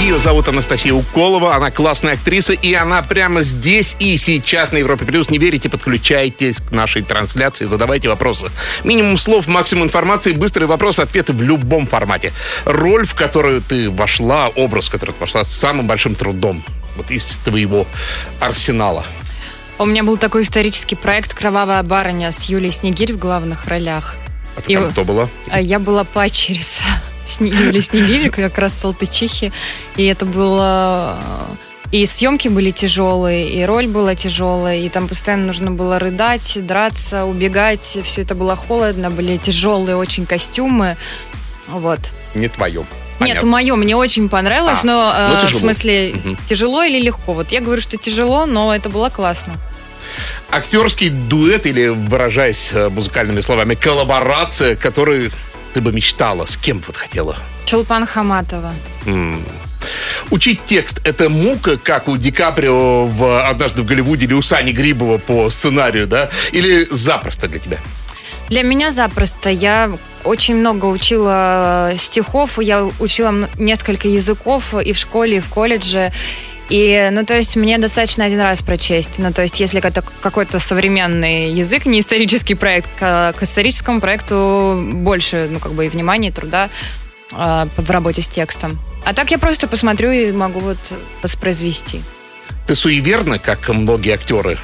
Ее 0.00 0.18
зовут 0.18 0.48
Анастасия 0.48 0.92
Уколова, 0.92 1.54
она 1.54 1.70
классная 1.70 2.14
актриса, 2.14 2.52
и 2.52 2.74
она 2.74 3.00
прямо 3.02 3.42
здесь 3.42 3.94
и 4.00 4.16
сейчас 4.16 4.72
на 4.72 4.78
Европе 4.78 5.04
Плюс. 5.04 5.30
Не 5.30 5.38
верите, 5.38 5.68
подключайтесь 5.68 6.56
к 6.56 6.72
нашей 6.72 7.02
трансляции, 7.02 7.66
задавайте 7.66 8.08
вопросы. 8.08 8.48
Минимум 8.82 9.16
слов, 9.16 9.46
максимум 9.46 9.84
информации, 9.84 10.32
быстрый 10.32 10.64
вопрос, 10.64 10.98
ответы 10.98 11.32
в 11.32 11.40
любом 11.40 11.86
формате. 11.86 12.32
Роль, 12.64 13.06
в 13.06 13.14
которую 13.14 13.60
ты 13.60 13.88
вошла, 13.88 14.48
образ, 14.48 14.88
в 14.88 14.90
который 14.90 15.12
ты 15.12 15.20
вошла 15.20 15.44
с 15.44 15.52
самым 15.52 15.86
большим 15.86 16.16
трудом. 16.16 16.64
Вот 16.96 17.12
из 17.12 17.24
твоего 17.24 17.86
арсенала. 18.40 19.04
У 19.80 19.86
меня 19.86 20.02
был 20.04 20.18
такой 20.18 20.42
исторический 20.42 20.94
проект 20.94 21.32
«Кровавая 21.32 21.82
барыня» 21.82 22.32
с 22.32 22.42
Юлией 22.44 22.70
Снегирь 22.70 23.14
в 23.14 23.18
главных 23.18 23.66
ролях. 23.66 24.16
А 24.54 24.60
ты 24.60 24.72
И 24.72 24.76
там 24.76 24.90
кто 24.90 25.04
была? 25.04 25.26
А 25.48 25.58
я 25.58 25.78
была 25.78 26.04
пачерица 26.04 26.82
Юлии 27.40 27.80
Снегирь, 27.80 28.28
как 28.34 28.58
раз 28.58 28.74
Салтычихи. 28.74 29.52
И 29.96 30.04
это 30.04 30.26
было... 30.26 31.18
э, 31.90 31.92
И 31.92 32.04
съемки 32.04 32.48
были 32.48 32.72
тяжелые, 32.72 33.48
и 33.54 33.64
роль 33.64 33.86
была 33.86 34.14
тяжелая, 34.14 34.76
и 34.80 34.88
там 34.90 35.08
постоянно 35.08 35.46
нужно 35.46 35.70
было 35.70 35.98
рыдать, 35.98 36.58
драться, 36.66 37.24
убегать. 37.24 37.96
Все 38.04 38.20
это 38.20 38.34
было 38.34 38.56
холодно, 38.56 39.10
были 39.10 39.38
тяжелые 39.38 39.96
очень 39.96 40.26
костюмы. 40.26 40.98
Вот. 41.68 42.00
Не 42.34 42.48
твоем. 42.48 42.84
Нет, 43.18 43.42
мое 43.44 43.76
мне 43.76 43.96
очень 43.96 44.28
понравилось, 44.28 44.80
А, 44.82 44.86
но, 44.86 45.12
э, 45.14 45.28
ну, 45.28 45.34
в 45.36 45.42
тяжело. 45.46 45.60
смысле, 45.60 46.14
Мгм. 46.22 46.36
тяжело 46.50 46.82
или 46.82 47.00
легко? 47.00 47.32
Вот 47.32 47.50
я 47.50 47.60
говорю, 47.62 47.80
что 47.80 47.96
тяжело, 47.96 48.44
но 48.44 48.74
это 48.74 48.90
было 48.90 49.08
классно. 49.08 49.54
Актерский 50.52 51.10
дуэт, 51.10 51.66
или, 51.66 51.88
выражаясь 51.88 52.70
э, 52.72 52.88
музыкальными 52.88 53.40
словами, 53.40 53.74
коллаборация, 53.76 54.74
которую 54.74 55.30
ты 55.74 55.80
бы 55.80 55.92
мечтала, 55.92 56.44
с 56.46 56.56
кем 56.56 56.78
бы 56.78 56.84
вот 56.88 56.96
хотела? 56.96 57.36
Чулпан 57.66 58.04
Хаматова. 58.06 58.74
М. 59.06 59.44
Учить 60.30 60.60
текст— 60.66 61.00
это 61.04 61.28
мука, 61.28 61.76
как 61.76 62.08
у 62.08 62.16
Ди 62.16 62.32
Каприо 62.32 63.06
в 63.06 63.48
«Однажды 63.48 63.82
в 63.82 63.86
Голливуде» 63.86 64.26
или 64.26 64.34
у 64.34 64.42
Сани 64.42 64.72
Грибова 64.72 65.18
по 65.18 65.50
сценарию, 65.50 66.06
да? 66.06 66.30
Или 66.52 66.86
запросто 66.90 67.48
для 67.48 67.60
тебя? 67.60 67.78
Для 68.48 68.64
меня 68.64 68.90
запросто. 68.90 69.48
Я 69.48 69.92
очень 70.24 70.56
много 70.56 70.86
учила 70.86 71.92
стихов, 71.96 72.58
я 72.58 72.84
учила 72.98 73.48
несколько 73.58 74.08
языков 74.08 74.74
и 74.74 74.92
в 74.92 74.98
школе, 74.98 75.36
и 75.36 75.40
в 75.40 75.48
колледже. 75.48 76.12
И, 76.70 77.08
ну, 77.12 77.26
то 77.26 77.36
есть 77.36 77.56
мне 77.56 77.78
достаточно 77.78 78.24
один 78.24 78.40
раз 78.40 78.62
прочесть. 78.62 79.18
Ну, 79.18 79.32
то 79.32 79.42
есть 79.42 79.58
если 79.58 79.84
это 79.84 80.04
какой-то 80.22 80.60
современный 80.60 81.52
язык, 81.52 81.84
не 81.84 82.00
исторический 82.00 82.54
проект, 82.54 82.88
к, 82.98 83.34
к 83.36 83.42
историческому 83.42 84.00
проекту 84.00 84.80
больше, 84.92 85.48
ну, 85.50 85.58
как 85.58 85.72
бы 85.72 85.86
и 85.86 85.88
внимания, 85.88 86.28
и 86.28 86.32
труда 86.32 86.70
э, 87.32 87.66
в 87.76 87.90
работе 87.90 88.22
с 88.22 88.28
текстом. 88.28 88.78
А 89.04 89.12
так 89.12 89.32
я 89.32 89.38
просто 89.38 89.66
посмотрю 89.66 90.12
и 90.12 90.30
могу 90.30 90.60
вот 90.60 90.78
воспроизвести. 91.22 92.00
Ты 92.68 92.76
суеверна, 92.76 93.40
как 93.40 93.68
многие 93.68 94.14
актеры? 94.14 94.56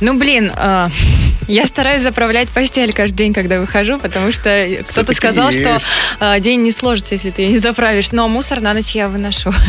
Ну, 0.00 0.14
блин, 0.14 0.52
э, 0.54 0.88
я 1.48 1.66
стараюсь 1.66 2.02
заправлять 2.02 2.48
постель 2.50 2.92
каждый 2.92 3.16
день, 3.16 3.34
когда 3.34 3.58
выхожу, 3.58 3.98
потому 3.98 4.30
что 4.30 4.68
кто-то 4.88 5.12
сказал, 5.12 5.50
что 5.50 5.72
есть. 5.72 5.88
э, 6.20 6.38
день 6.38 6.62
не 6.62 6.70
сложится, 6.70 7.14
если 7.14 7.30
ты 7.30 7.42
её 7.42 7.52
не 7.52 7.58
заправишь. 7.58 8.12
Но 8.12 8.28
мусор 8.28 8.60
на 8.60 8.74
ночь 8.74 8.92
я 8.92 9.08
выношу. 9.08 9.52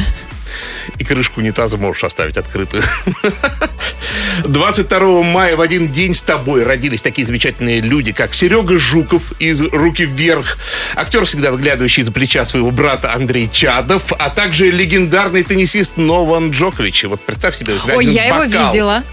И 0.98 1.04
крышку 1.04 1.42
унитаза 1.42 1.78
можешь 1.78 2.04
оставить 2.04 2.38
открытую. 2.38 2.84
22 4.46 5.24
мая 5.24 5.56
в 5.56 5.62
один 5.62 5.92
день 5.92 6.14
с 6.14 6.22
тобой 6.22 6.64
родились 6.64 7.02
такие 7.02 7.26
замечательные 7.26 7.82
люди, 7.82 8.12
как 8.12 8.34
Серега 8.34 8.78
Жуков 8.78 9.34
из 9.40 9.62
«Руки 9.62 10.06
вверх», 10.06 10.58
актер, 10.96 11.26
всегда 11.26 11.52
выглядывающий 11.52 12.02
из-за 12.04 12.12
плеча 12.12 12.46
своего 12.46 12.72
брата 12.72 13.14
Андрей 13.14 13.50
Чадов, 13.52 14.14
а 14.18 14.30
также 14.30 14.70
легендарный 14.72 15.44
теннисист 15.44 15.98
Нован 15.98 16.52
Джокович. 16.52 17.06
Вот 17.06 17.22
представь 17.22 17.56
себе, 17.56 17.76
Ой, 17.94 18.06
я 18.06 18.26
его 18.26 18.46
бокал. 18.46 18.72
видела. 18.72 19.04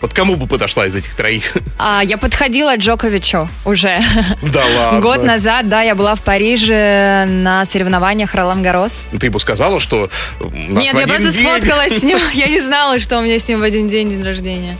Вот 0.00 0.14
кому 0.14 0.36
бы 0.36 0.46
подошла 0.46 0.86
из 0.86 0.94
этих 0.94 1.14
троих? 1.14 1.56
А, 1.78 2.02
я 2.02 2.16
подходила 2.16 2.76
Джоковичу 2.76 3.48
уже. 3.64 4.00
Да 4.42 4.64
ладно. 4.64 5.00
Год 5.00 5.22
назад, 5.24 5.68
да, 5.68 5.82
я 5.82 5.94
была 5.94 6.14
в 6.14 6.22
Париже 6.22 7.26
на 7.28 7.64
соревнованиях 7.66 8.34
Ролан 8.34 8.62
Гарос. 8.62 9.02
Ты 9.18 9.26
ему 9.26 9.38
сказала, 9.38 9.78
что 9.78 10.10
Нет, 10.52 10.94
я 10.94 11.06
просто 11.06 11.30
день 11.30 11.46
сфоткалась 11.46 11.98
с 11.98 12.02
ним. 12.02 12.18
Я 12.34 12.46
не 12.46 12.60
знала, 12.60 12.98
что 12.98 13.18
у 13.18 13.22
меня 13.22 13.38
с 13.38 13.46
ним 13.48 13.60
в 13.60 13.62
один 13.62 13.88
день 13.88 14.10
день 14.10 14.22
рождения. 14.22 14.76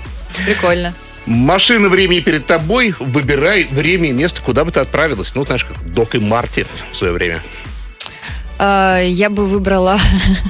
Прикольно. 0.46 0.94
Машина 1.26 1.88
времени 1.88 2.20
перед 2.20 2.46
тобой. 2.46 2.94
Выбирай 2.98 3.68
время 3.70 4.08
и 4.08 4.12
место, 4.12 4.40
куда 4.40 4.64
бы 4.64 4.72
ты 4.72 4.80
отправилась. 4.80 5.34
Ну, 5.34 5.44
знаешь, 5.44 5.64
как 5.64 5.84
Док 5.92 6.14
и 6.14 6.18
Марти 6.18 6.66
в 6.92 6.96
свое 6.96 7.12
время. 7.12 7.42
А, 8.58 9.00
Я 9.02 9.28
бы 9.28 9.46
выбрала 9.46 9.98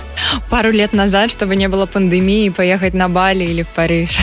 пару 0.51 0.71
лет 0.71 0.93
назад, 0.93 1.31
чтобы 1.31 1.57
не 1.57 1.69
было 1.69 1.87
пандемии, 1.87 2.49
поехать 2.51 2.95
на 2.95 3.09
Бали 3.09 3.45
или 3.45 3.63
в 3.63 3.69
Париж. 3.69 4.19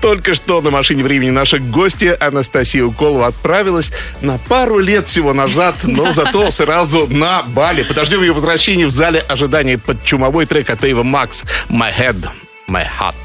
Только 0.00 0.34
что 0.34 0.60
на 0.60 0.70
машине 0.70 1.02
времени 1.02 1.30
наша 1.30 1.58
гостья 1.58 2.16
Анастасия 2.20 2.84
Уколова 2.84 3.26
отправилась 3.28 3.92
на 4.20 4.38
пару 4.38 4.78
лет 4.78 5.08
всего 5.08 5.32
назад, 5.32 5.76
но 5.82 6.12
зато 6.12 6.50
сразу 6.50 7.06
на 7.08 7.42
Бали. 7.42 7.82
Подождем 7.82 8.22
ее 8.22 8.32
возвращения 8.32 8.86
в 8.86 8.90
зале 8.90 9.20
ожидания 9.20 9.78
под 9.78 10.02
чумовой 10.04 10.46
трек 10.46 10.70
от 10.70 10.84
Эйва 10.84 11.02
Макс 11.02 11.44
«My 11.68 11.92
Head, 11.96 12.28
My 12.68 12.86
Heart». 12.86 13.16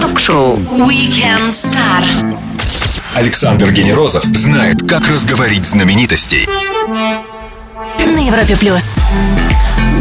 Ток-шоу. 0.00 0.56
Weekend 0.58 1.48
Star. 1.48 2.38
Александр 3.14 3.72
Генерозов 3.72 4.24
знает, 4.24 4.82
как 4.88 5.08
разговорить 5.08 5.66
знаменитостей. 5.66 6.48
На 7.98 8.26
Европе 8.26 8.56
плюс. 8.56 8.84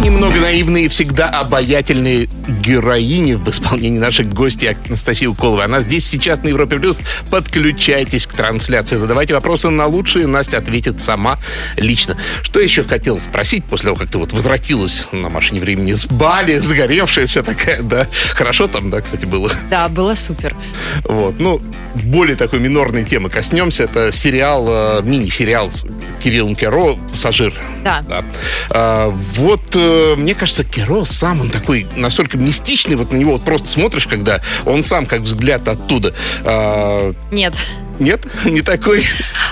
Немного 0.09 0.39
наивные 0.39 0.85
и 0.85 0.87
всегда 0.87 1.29
обаятельные 1.29 2.27
героини 2.47 3.33
в 3.33 3.47
исполнении 3.47 3.99
наших 3.99 4.33
гостей 4.33 4.75
Анастасии 4.87 5.27
Уколовой. 5.27 5.65
Она 5.65 5.81
здесь 5.81 6.05
сейчас 6.07 6.41
на 6.41 6.47
Европе 6.47 6.77
Плюс. 6.79 6.99
Подключайтесь 7.29 8.25
к 8.25 8.33
трансляции. 8.33 8.97
Задавайте 8.97 9.35
вопросы 9.35 9.69
на 9.69 9.85
лучшие. 9.85 10.25
Настя 10.25 10.57
ответит 10.57 10.99
сама 10.99 11.37
лично. 11.77 12.17
Что 12.41 12.59
еще 12.59 12.83
хотел 12.83 13.19
спросить 13.19 13.65
после 13.65 13.85
того, 13.85 13.97
как 13.97 14.09
ты 14.09 14.17
вот 14.17 14.33
возвратилась 14.33 15.05
на 15.11 15.29
машине 15.29 15.61
времени 15.61 15.93
с 15.93 16.07
Бали, 16.07 16.57
загоревшая 16.57 17.27
вся 17.27 17.43
такая, 17.43 17.83
да? 17.83 18.07
Хорошо 18.33 18.65
там, 18.65 18.89
да, 18.89 19.01
кстати, 19.01 19.25
было? 19.25 19.51
Да, 19.69 19.87
было 19.89 20.15
супер. 20.15 20.55
Вот. 21.03 21.39
Ну, 21.39 21.61
более 21.93 22.35
такой 22.35 22.59
минорной 22.59 23.05
темы 23.05 23.29
коснемся. 23.29 23.83
Это 23.83 24.11
сериал, 24.11 24.65
э, 24.67 25.01
мини-сериал 25.03 25.71
с 25.71 25.85
Кириллом 26.23 26.55
Керо 26.55 26.95
«Пассажир». 27.11 27.53
Да. 27.83 28.03
Да. 28.09 28.23
А, 28.71 29.09
вот, 29.35 29.75
э, 29.99 30.15
мне 30.15 30.35
кажется, 30.35 30.63
Керо 30.63 31.05
сам, 31.05 31.41
он 31.41 31.49
такой 31.49 31.87
настолько 31.95 32.37
мистичный, 32.37 32.95
вот 32.95 33.11
на 33.11 33.17
него 33.17 33.33
вот 33.33 33.43
просто 33.43 33.67
смотришь, 33.67 34.07
когда 34.07 34.41
он 34.65 34.83
сам 34.83 35.05
как 35.05 35.21
взгляд 35.21 35.67
оттуда. 35.67 36.13
А, 36.43 37.11
Нет. 37.31 37.55
Нет, 37.99 38.25
не 38.45 38.61
такой. 38.61 39.03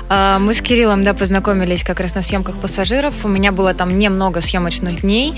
А, 0.10 0.40
Мы 0.40 0.54
с 0.54 0.62
Кириллом, 0.62 1.04
да, 1.04 1.14
познакомились 1.14 1.84
как 1.84 2.00
раз 2.00 2.16
на 2.16 2.22
съемках 2.22 2.60
пассажиров. 2.60 3.14
У 3.26 3.28
меня 3.28 3.52
было 3.52 3.74
там 3.74 3.98
немного 3.98 4.42
съемочных 4.42 5.02
дней, 5.02 5.34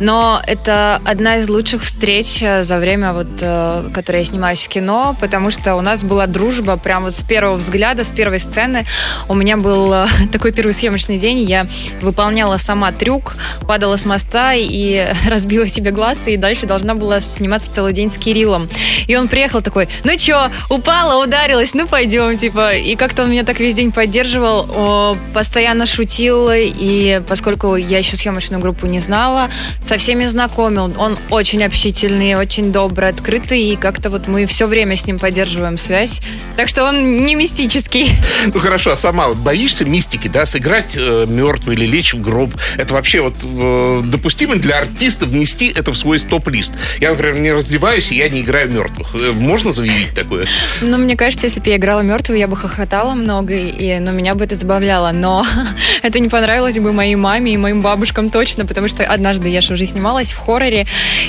но 0.00 0.42
это 0.46 1.00
одна 1.04 1.36
из 1.36 1.48
лучших 1.48 1.82
встреч 1.82 2.42
э, 2.42 2.64
за 2.64 2.78
время, 2.78 3.12
вот, 3.12 3.28
э, 3.40 3.90
которое 3.92 4.20
я 4.20 4.24
снимаюсь 4.24 4.62
в 4.62 4.68
кино, 4.68 5.14
потому 5.20 5.50
что 5.50 5.76
у 5.76 5.82
нас 5.82 6.02
была 6.02 6.26
дружба 6.26 6.76
прям 6.76 7.04
вот 7.04 7.14
с 7.14 7.22
первого 7.22 7.56
взгляда, 7.56 8.02
с 8.04 8.10
первой 8.10 8.40
сцены. 8.40 8.84
У 9.28 9.34
меня 9.34 9.58
был 9.58 9.92
э, 9.92 10.06
такой 10.32 10.52
первый 10.52 10.72
съемочный 10.72 11.18
день, 11.18 11.40
я 11.40 11.66
выполняла 12.00 12.56
сама 12.56 12.92
трюк, 12.92 13.36
падала 13.68 13.96
с 13.96 14.06
моста 14.06 14.54
и 14.54 15.12
разбила 15.28 15.68
себе 15.68 15.90
глаз, 15.90 16.26
и 16.28 16.36
дальше 16.38 16.66
должна 16.66 16.94
была 16.94 17.20
сниматься 17.20 17.70
целый 17.70 17.92
день 17.92 18.08
с 18.08 18.16
Кириллом. 18.16 18.70
И 19.06 19.16
он 19.16 19.28
приехал 19.28 19.60
такой, 19.60 19.88
ну 20.02 20.16
чё, 20.16 20.48
упала, 20.70 21.22
ударилась, 21.22 21.74
ну 21.74 21.86
пойдем, 21.86 22.38
типа. 22.38 22.53
Типа, 22.54 22.76
и 22.76 22.94
как-то 22.94 23.24
он 23.24 23.32
меня 23.32 23.42
так 23.42 23.58
весь 23.58 23.74
день 23.74 23.90
поддерживал, 23.90 24.64
о, 24.70 25.16
постоянно 25.32 25.86
шутил, 25.86 26.50
и 26.54 27.20
поскольку 27.26 27.74
я 27.74 27.98
еще 27.98 28.16
съемочную 28.16 28.62
группу 28.62 28.86
не 28.86 29.00
знала, 29.00 29.50
со 29.84 29.96
всеми 29.96 30.28
знакомил. 30.28 30.94
Он 30.96 31.18
очень 31.30 31.64
общительный, 31.64 32.36
очень 32.36 32.70
добрый, 32.70 33.08
открытый, 33.08 33.60
и 33.60 33.74
как-то 33.74 34.08
вот 34.08 34.28
мы 34.28 34.46
все 34.46 34.68
время 34.68 34.94
с 34.94 35.04
ним 35.04 35.18
поддерживаем 35.18 35.78
связь. 35.78 36.20
Так 36.56 36.68
что 36.68 36.84
он 36.84 37.26
не 37.26 37.34
мистический. 37.34 38.12
Ну 38.54 38.60
хорошо, 38.60 38.92
а 38.92 38.96
сама 38.96 39.30
боишься 39.34 39.84
мистики, 39.84 40.28
да, 40.28 40.46
сыграть 40.46 40.94
э, 40.94 41.26
мертвый 41.26 41.74
или 41.74 41.86
лечь 41.86 42.14
в 42.14 42.20
гроб? 42.20 42.54
Это 42.76 42.94
вообще 42.94 43.20
вот 43.20 43.34
э, 43.42 44.02
допустимо 44.04 44.54
для 44.54 44.78
артиста 44.78 45.26
внести 45.26 45.72
это 45.74 45.90
в 45.90 45.96
свой 45.96 46.20
стоп-лист? 46.20 46.70
Я, 47.00 47.10
например, 47.10 47.40
не 47.40 47.50
раздеваюсь, 47.50 48.12
и 48.12 48.16
я 48.16 48.28
не 48.28 48.42
играю 48.42 48.70
мертвых. 48.70 49.12
Э, 49.16 49.32
Можно 49.32 49.72
заявить 49.72 50.14
такое? 50.14 50.46
Ну, 50.82 50.98
мне 50.98 51.16
кажется, 51.16 51.46
если 51.46 51.58
бы 51.58 51.68
я 51.68 51.76
играла 51.78 52.02
мертвую, 52.02 52.43
я 52.44 52.48
бы 52.48 52.58
хохотала 52.58 53.14
много, 53.14 53.54
и, 53.54 53.98
ну, 54.00 54.12
меня 54.12 54.34
бы 54.34 54.44
это 54.44 54.54
забавляло. 54.54 55.12
Но 55.12 55.46
это 56.02 56.20
не 56.20 56.28
понравилось 56.28 56.78
бы 56.78 56.92
моей 56.92 57.14
маме 57.14 57.54
и 57.54 57.56
моим 57.56 57.80
бабушкам 57.80 58.28
точно, 58.28 58.66
потому 58.66 58.86
что 58.86 59.02
однажды 59.02 59.48
я 59.48 59.62
же 59.62 59.72
уже 59.72 59.86
снималась 59.86 60.30
в 60.30 60.38
хорроре, 60.38 60.86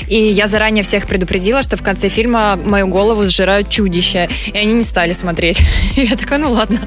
и 0.08 0.16
я 0.18 0.46
заранее 0.46 0.82
всех 0.82 1.06
предупредила, 1.06 1.62
что 1.62 1.78
в 1.78 1.82
конце 1.82 2.10
фильма 2.10 2.56
мою 2.62 2.86
голову 2.88 3.24
сжирают 3.24 3.70
чудища, 3.70 4.28
и 4.46 4.58
они 4.58 4.74
не 4.74 4.82
стали 4.82 5.14
смотреть. 5.14 5.62
Я 5.96 6.16
такая, 6.16 6.38
ну 6.38 6.52
ладно. 6.52 6.80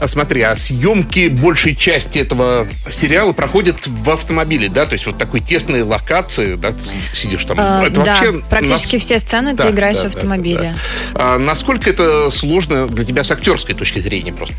А 0.00 0.08
смотри, 0.08 0.42
а 0.42 0.56
съемки 0.56 1.28
большей 1.28 1.74
части 1.74 2.18
этого 2.18 2.66
сериала 2.90 3.32
проходят 3.32 3.86
в 3.86 4.10
автомобиле, 4.10 4.68
да? 4.68 4.86
То 4.86 4.94
есть 4.94 5.06
вот 5.06 5.18
такой 5.18 5.40
тесной 5.40 5.82
локации, 5.82 6.56
да, 6.56 6.72
ты 6.72 6.80
сидишь 7.14 7.44
там. 7.44 7.56
А, 7.60 7.84
это 7.86 8.02
да, 8.02 8.14
вообще 8.20 8.32
практически 8.48 8.96
нас- 8.96 9.02
все 9.04 9.18
сцены 9.18 9.54
Да, 9.54 9.64
ты 9.64 9.70
играешь 9.70 9.96
да, 9.96 10.08
в 10.08 10.12
да, 10.12 10.18
автомобиле. 10.18 10.74
да, 11.12 11.18
да. 11.18 11.34
А 11.34 11.38
насколько 11.38 11.88
это 11.88 12.30
сложно 12.30 12.86
для 12.86 13.04
тебя 13.04 13.24
с 13.24 13.30
актерской 13.30 13.74
точки 13.74 13.98
зрения 13.98 14.32
просто? 14.32 14.54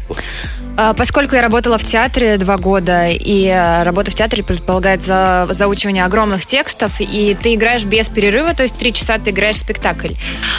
А, 0.77 0.94
Поскольку 0.94 1.36
я 1.36 1.41
работала 1.41 1.77
в 1.77 1.84
театре 1.84 2.38
два 2.38 2.58
года, 2.58 3.10
и 3.10 3.46
э, 3.46 3.84
работа 3.84 4.12
в 4.12 4.15
театре 4.15 4.44
предполагает 4.44 5.01
за, 5.01 5.48
заучивание 5.51 6.03
огромных 6.03 6.46
текстов, 6.46 7.00
и 7.00 7.36
ты 7.41 7.55
играешь 7.55 7.86
без 7.86 8.10
перерыва, 8.10 8.53
то 8.53 8.63
есть 8.63 8.75
три 8.77 8.94
часа 8.94 9.17
ты 9.17 9.29
играешь 9.29 9.58
спектакль. 9.58 10.13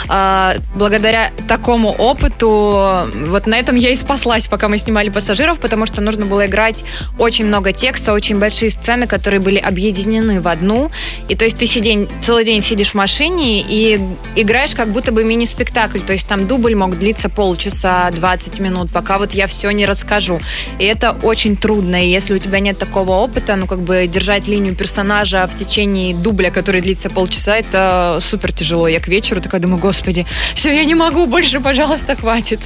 А, 0.07 0.55
Благодаря 0.75 1.31
такому 1.47 1.91
опыту, 1.91 3.09
вот 3.27 3.47
на 3.47 3.59
этом 3.59 3.75
я 3.75 3.91
и 3.91 3.95
спаслась, 3.95 4.47
пока 4.47 4.67
мы 4.67 4.77
снимали 4.77 5.09
пассажиров, 5.09 5.59
потому 5.59 5.85
что 5.85 6.01
нужно 6.01 6.25
было 6.25 6.45
играть 6.45 6.83
очень 7.17 7.45
много 7.45 7.71
текста, 7.71 8.13
очень 8.13 8.39
большие 8.39 8.71
сцены, 8.71 9.07
которые 9.07 9.39
были 9.39 9.57
объединены 9.57 10.41
в 10.41 10.47
одну. 10.47 10.91
И 11.27 11.35
то 11.35 11.45
есть 11.45 11.57
ты 11.57 11.67
сидень, 11.67 12.09
целый 12.21 12.45
день 12.45 12.61
сидишь 12.61 12.91
в 12.91 12.95
машине 12.95 13.61
и 13.61 13.99
играешь 14.35 14.75
как 14.75 14.89
будто 14.89 15.11
бы 15.11 15.23
мини-спектакль. 15.23 15.99
То 15.99 16.13
есть 16.13 16.27
там 16.27 16.47
дубль 16.47 16.75
мог 16.75 16.97
длиться 16.97 17.29
полчаса, 17.29 18.09
20 18.11 18.59
минут, 18.59 18.91
пока 18.91 19.17
вот 19.17 19.33
я 19.33 19.47
все 19.47 19.69
не 19.71 19.85
расскажу. 20.07 20.39
И 20.79 20.85
это 20.85 21.11
очень 21.11 21.55
трудно. 21.55 22.05
И 22.05 22.09
если 22.09 22.33
у 22.33 22.39
тебя 22.39 22.59
нет 22.59 22.77
такого 22.77 23.11
опыта, 23.11 23.55
ну 23.55 23.67
как 23.67 23.79
бы 23.79 24.07
держать 24.07 24.47
линию 24.47 24.75
персонажа 24.75 25.47
в 25.47 25.55
течение 25.55 26.15
дубля, 26.15 26.49
который 26.49 26.81
длится 26.81 27.09
полчаса, 27.09 27.57
это 27.57 28.19
супер 28.21 28.53
тяжело. 28.53 28.87
Я 28.87 28.99
к 28.99 29.07
вечеру 29.07 29.41
такая 29.41 29.61
думаю, 29.61 29.79
господи, 29.79 30.25
все, 30.55 30.73
я 30.73 30.85
не 30.85 30.95
могу 30.95 31.25
больше, 31.25 31.59
пожалуйста, 31.59 32.15
хватит. 32.15 32.59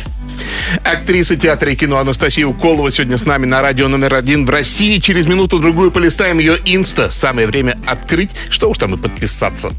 Актриса 0.84 1.36
театра 1.36 1.72
и 1.72 1.76
кино 1.76 1.98
Анастасия 1.98 2.46
Уколова 2.46 2.92
сегодня 2.92 3.18
с 3.18 3.26
нами 3.26 3.46
на 3.46 3.62
радио 3.62 3.88
номер 3.88 4.14
один 4.14 4.46
в 4.46 4.50
России. 4.50 5.00
Через 5.00 5.26
минуту-другую 5.26 5.92
полистаем 5.92 6.40
ее 6.40 6.58
инста. 6.66 7.10
Самое 7.12 7.48
время 7.48 7.78
открыть, 7.88 8.32
что 8.50 8.70
уж 8.70 8.78
там 8.78 8.94
и 8.94 8.98
подписаться. 8.98 9.72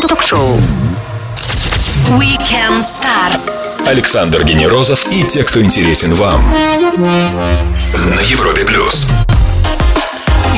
Ток-шоу. 0.00 0.58
Weekend 2.10 2.80
Star. 2.80 3.67
Александр 3.86 4.44
Генерозов 4.44 5.06
и 5.12 5.24
те, 5.24 5.44
кто 5.44 5.62
интересен 5.62 6.12
вам. 6.14 6.44
На 6.96 8.20
Европе 8.20 8.64
плюс. 8.64 9.10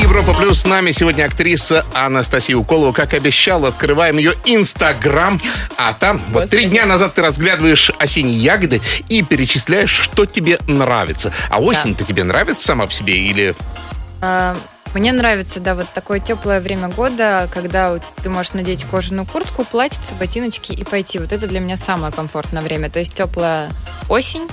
Европа 0.01 0.33
Плюс 0.33 0.59
с 0.59 0.65
нами 0.65 0.91
сегодня 0.91 1.23
актриса 1.23 1.85
Анастасия 1.93 2.57
Уколова. 2.57 2.91
Как 2.91 3.13
обещал, 3.13 3.65
открываем 3.65 4.17
ее 4.17 4.33
Инстаграм. 4.45 5.39
А 5.77 5.93
там 5.93 6.21
вот 6.31 6.49
три 6.49 6.65
дня 6.65 6.85
назад 6.85 7.13
ты 7.13 7.21
разглядываешь 7.21 7.91
осенние 7.97 8.37
ягоды 8.37 8.81
и 9.07 9.23
перечисляешь, 9.23 9.91
что 9.91 10.25
тебе 10.25 10.59
нравится. 10.67 11.31
А 11.49 11.59
осень-то 11.59 12.03
тебе 12.03 12.23
нравится 12.23 12.65
сама 12.65 12.87
по 12.87 12.93
себе 12.93 13.17
или... 13.17 13.55
Мне 14.93 15.13
нравится, 15.13 15.59
да, 15.59 15.73
вот 15.73 15.87
такое 15.93 16.19
теплое 16.19 16.59
время 16.59 16.89
года, 16.89 17.49
когда 17.53 17.97
ты 17.97 18.29
можешь 18.29 18.53
надеть 18.53 18.83
кожаную 18.83 19.25
куртку, 19.25 19.63
платьице, 19.63 20.13
ботиночки 20.19 20.73
и 20.73 20.83
пойти. 20.83 21.17
Вот 21.17 21.31
это 21.31 21.47
для 21.47 21.59
меня 21.59 21.77
самое 21.77 22.11
комфортное 22.11 22.61
время. 22.61 22.89
То 22.89 22.99
есть 22.99 23.13
теплая 23.13 23.71
осень 24.09 24.47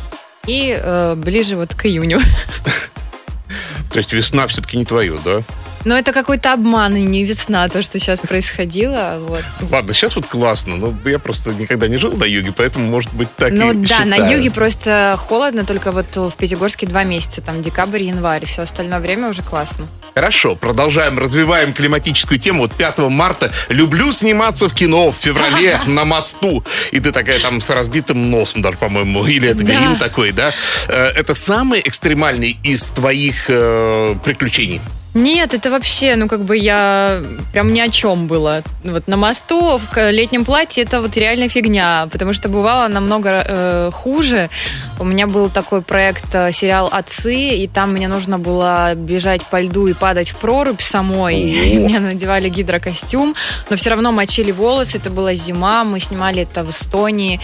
и 0.47 0.79
э, 0.81 1.15
ближе 1.17 1.57
вот 1.57 1.75
к 1.75 1.87
июню. 1.87 2.21
То 3.93 3.99
есть 3.99 4.13
весна 4.13 4.47
все-таки 4.47 4.77
не 4.77 4.85
твое, 4.85 5.19
да? 5.25 5.43
Но 5.85 5.97
это 5.97 6.13
какой-то 6.13 6.53
обман 6.53 6.97
и 6.97 7.03
не 7.03 7.25
весна, 7.25 7.69
то, 7.69 7.83
что 7.83 7.99
сейчас 7.99 8.21
происходило. 8.21 9.19
Вот. 9.21 9.45
Ладно, 9.71 9.95
сейчас 9.95 10.17
вот 10.17 10.27
классно, 10.27 10.77
но 10.77 10.93
я 11.09 11.19
просто 11.19 11.53
никогда 11.55 11.89
не 11.89 11.97
жил 11.97 12.13
на 12.13 12.25
юге, 12.25 12.53
поэтому, 12.57 12.87
может 12.87 13.13
быть, 13.15 13.29
так 13.37 13.53
Ну 13.53 13.73
и 13.73 13.75
да, 13.87 14.05
на 14.05 14.17
считаю. 14.17 14.37
юге 14.39 14.51
просто 14.51 15.17
холодно, 15.19 15.65
только 15.65 15.93
вот 15.93 16.15
в 16.17 16.33
Пятигорске 16.37 16.87
два 16.87 17.05
месяца, 17.05 17.41
там 17.41 17.63
декабрь, 17.63 18.03
январь, 18.03 18.45
все 18.45 18.63
остальное 18.63 18.99
время 19.01 19.29
уже 19.29 19.43
классно. 19.43 19.89
Хорошо, 20.15 20.57
продолжаем, 20.57 21.19
развиваем 21.19 21.73
климатическую 21.73 22.39
тему. 22.41 22.63
Вот 22.63 22.73
5 22.75 22.99
марта 23.09 23.53
люблю 23.69 24.11
сниматься 24.11 24.69
в 24.69 24.75
кино 24.75 25.13
в 25.13 25.17
феврале 25.17 25.81
на 25.87 26.05
мосту. 26.05 26.65
И 26.91 26.99
ты 27.01 27.13
такая 27.13 27.41
там 27.41 27.61
с 27.61 27.71
разбитым 27.71 28.31
носом 28.31 28.63
даже, 28.63 28.77
по-моему, 28.79 29.25
или 29.27 29.49
это 29.51 29.61
Да. 29.65 29.65
грим 29.73 29.97
такой, 29.97 30.33
да? 30.33 30.53
Э, 30.89 31.09
Это 31.15 31.35
самый 31.35 31.81
экстремальный 31.85 32.59
из 32.65 32.85
твоих 32.89 33.45
э, 33.49 34.17
приключений. 34.25 34.81
Нет, 35.15 35.55
это 35.55 35.71
вообще, 35.71 36.17
ну, 36.17 36.29
как 36.29 36.43
бы 36.43 36.57
я 36.57 37.21
прям 37.53 37.73
ни 37.73 37.81
о 37.81 37.89
чем 37.89 38.27
было. 38.27 38.63
Вот 38.85 39.09
на 39.09 39.17
мосту 39.17 39.79
в 39.79 40.11
летнем 40.11 40.45
платье 40.45 40.85
это 40.85 41.01
вот 41.01 41.17
реально 41.17 41.49
фигня, 41.49 42.09
потому 42.13 42.35
что 42.35 42.49
бывало 42.49 42.89
намного 42.89 43.45
э, 43.47 43.91
хуже. 43.93 44.51
У 44.99 45.05
меня 45.05 45.27
был 45.27 45.49
такой 45.49 45.81
проект, 45.81 46.35
э, 46.35 46.53
сериал 46.53 46.89
«Отцы», 46.93 47.35
и 47.35 47.67
там 47.67 47.93
мне 47.93 48.07
нужно 48.07 48.39
было 48.39 48.95
бежать 48.95 49.43
по 49.43 49.61
льду 49.61 49.87
и 49.87 49.95
падать 49.95 50.29
в 50.29 50.37
прорубь 50.37 50.83
самой. 50.83 51.41
И 51.41 51.79
мне 51.85 52.01
надевали 52.01 52.51
гидрокостюм, 52.51 53.35
но 53.71 53.77
все 53.77 53.91
равно 53.91 54.13
мочили 54.13 54.53
волосы, 54.53 54.99
это 54.99 55.09
была 55.09 55.35
зима, 55.35 55.85
мы 55.85 56.01
снимали 56.01 56.43
это 56.43 56.65
в 56.65 56.71
Эстонии. 56.71 57.41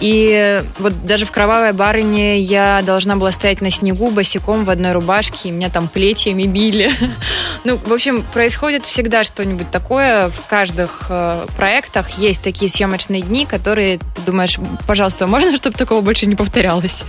И 0.00 0.62
вот 0.78 1.04
даже 1.04 1.26
в 1.26 1.30
«Кровавой 1.30 1.74
барыне» 1.74 2.40
я 2.40 2.82
должна 2.84 3.16
была 3.16 3.32
стоять 3.32 3.60
на 3.60 3.70
снегу 3.70 4.10
босиком 4.10 4.64
в 4.64 4.70
одной 4.70 4.92
рубашке, 4.92 5.50
и 5.50 5.52
меня 5.52 5.68
там 5.68 5.88
плетьями 5.88 6.44
били. 6.44 6.90
Ну, 7.64 7.76
в 7.76 7.92
общем, 7.92 8.24
происходит 8.32 8.84
всегда 8.84 9.24
что-нибудь 9.24 9.70
такое. 9.70 10.30
В 10.30 10.46
каждых 10.46 11.06
э, 11.08 11.46
проектах 11.56 12.10
есть 12.18 12.42
такие 12.42 12.70
съемочные 12.70 13.22
дни, 13.22 13.46
которые 13.46 13.98
ты 13.98 14.22
думаешь, 14.26 14.58
пожалуйста, 14.86 15.26
можно, 15.26 15.56
чтобы 15.56 15.76
такого 15.76 16.00
больше 16.00 16.26
не 16.26 16.34
повторялось? 16.34 17.04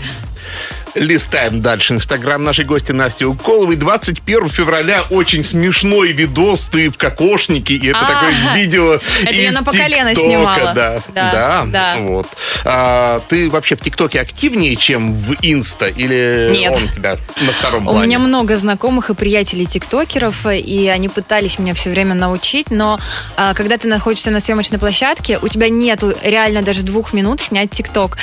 Листаем 0.96 1.60
дальше 1.60 1.94
инстаграм 1.94 2.44
нашей 2.44 2.66
гости 2.66 2.92
Насти 2.92 3.26
Уколовой. 3.26 3.78
21 3.78 4.48
февраля 4.50 5.04
очень 5.10 5.44
смешной 5.44 6.12
видос, 6.12 6.68
ты 6.68 6.92
в 6.92 6.98
кокошнике, 6.98 7.74
и 7.74 7.88
это 7.88 8.00
А, 8.00 8.06
такое 8.06 8.34
видео 8.56 9.00
это 9.24 9.34
я 9.34 9.52
на 9.52 9.64
поколено 9.64 10.14
снимала. 10.14 10.72
Да, 10.76 11.66
Да, 11.66 11.96
вот. 11.98 12.28
А, 12.64 13.22
ты 13.28 13.50
вообще 13.50 13.76
в 13.76 13.82
ТикТоке 13.82 14.22
активнее, 14.22 14.76
чем 14.76 15.14
в 15.14 15.34
Инста? 15.42 15.88
Или 15.88 16.52
Нет. 16.54 16.74
он 16.76 16.88
тебя 16.90 17.18
на 17.42 17.52
втором 17.52 17.88
У 17.88 17.92
плане? 17.92 18.06
меня 18.06 18.20
много 18.20 18.56
знакомых 18.58 19.10
и 19.10 19.16
приятелей 19.16 19.66
тиктокеров, 19.66 20.46
и 20.46 20.88
они 20.90 21.10
пытались 21.10 21.58
меня 21.58 21.74
все 21.74 21.90
время 21.90 22.14
научить, 22.14 22.70
но 22.70 23.00
а, 23.36 23.56
когда 23.56 23.80
ты 23.80 23.88
находишься 23.88 24.30
на 24.30 24.40
съемочной 24.40 24.78
площадке, 24.78 25.40
у 25.42 25.48
тебя 25.48 25.70
нету 25.70 26.14
реально 26.24 26.62
даже 26.62 26.84
двух 26.84 27.14
минут 27.14 27.42
снять 27.42 27.72
тикток. 27.72 28.18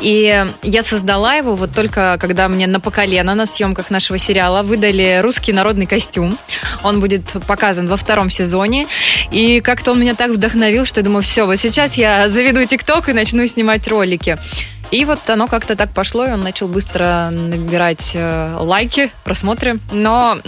И 0.00 0.44
я 0.62 0.82
создала 0.82 1.34
его 1.34 1.54
вот 1.54 1.72
только 1.72 2.15
когда 2.18 2.48
мне 2.48 2.66
на 2.66 2.80
поколено 2.80 3.34
на 3.34 3.46
съемках 3.46 3.90
нашего 3.90 4.18
сериала 4.18 4.62
выдали 4.62 5.20
русский 5.22 5.52
народный 5.52 5.86
костюм. 5.86 6.38
Он 6.82 7.00
будет 7.00 7.24
показан 7.46 7.88
во 7.88 7.96
втором 7.96 8.30
сезоне. 8.30 8.86
И 9.30 9.60
как-то 9.60 9.92
он 9.92 10.00
меня 10.00 10.14
так 10.14 10.30
вдохновил, 10.30 10.84
что 10.84 11.00
я 11.00 11.04
думаю, 11.04 11.22
все, 11.22 11.46
вот 11.46 11.56
сейчас 11.56 11.96
я 11.96 12.28
заведу 12.28 12.64
тикток 12.64 13.08
и 13.08 13.12
начну 13.12 13.46
снимать 13.46 13.86
ролики. 13.88 14.38
И 14.92 15.04
вот 15.04 15.28
оно 15.28 15.48
как-то 15.48 15.74
так 15.74 15.90
пошло, 15.92 16.24
и 16.26 16.30
он 16.30 16.40
начал 16.42 16.68
быстро 16.68 17.28
набирать 17.30 18.12
э, 18.14 18.56
лайки, 18.58 19.10
просмотры. 19.24 19.78
Но 19.90 20.38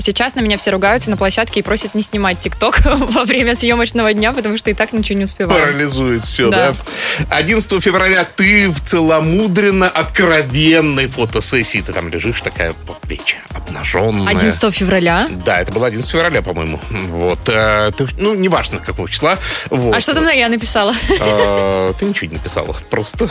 сейчас 0.00 0.34
на 0.34 0.40
меня 0.40 0.56
все 0.58 0.70
ругаются 0.72 1.10
на 1.10 1.16
площадке 1.16 1.60
и 1.60 1.62
просят 1.62 1.94
не 1.94 2.02
снимать 2.02 2.40
ТикТок 2.40 2.80
во 2.84 3.24
время 3.24 3.54
съемочного 3.54 4.12
дня, 4.12 4.32
потому 4.32 4.58
что 4.58 4.70
и 4.70 4.74
так 4.74 4.92
ничего 4.92 5.18
не 5.18 5.24
успеваю. 5.24 5.60
Парализует 5.60 6.24
все, 6.24 6.50
да. 6.50 6.72
Да. 6.72 7.36
11 7.36 7.82
февраля 7.82 8.24
ты 8.24 8.68
в 8.70 8.80
целомудренно 8.80 9.88
откровенной 9.88 11.06
фотосессии. 11.06 11.80
Ты 11.80 11.92
там 11.92 12.08
лежишь 12.08 12.40
такая 12.40 12.72
по 12.72 12.94
плечи, 12.94 13.36
обнаженная. 13.54 14.28
11 14.28 14.74
февраля. 14.74 15.28
Да, 15.30 15.60
это 15.60 15.70
было 15.72 15.86
11 15.86 16.10
февраля, 16.10 16.42
по-моему. 16.42 16.80
Вот. 16.90 17.40
э, 17.48 17.92
ты- 17.96 18.08
ну, 18.18 18.34
неважно, 18.34 18.80
какого 18.80 19.08
числа. 19.08 19.38
Вот. 19.70 19.94
А 19.96 20.00
что 20.00 20.14
там 20.14 20.28
я 20.28 20.48
написала? 20.48 20.94
Э, 21.20 21.92
Ты 21.98 22.06
ничего 22.06 22.26
не 22.28 22.34
написала. 22.38 22.74
Просто 22.90 23.28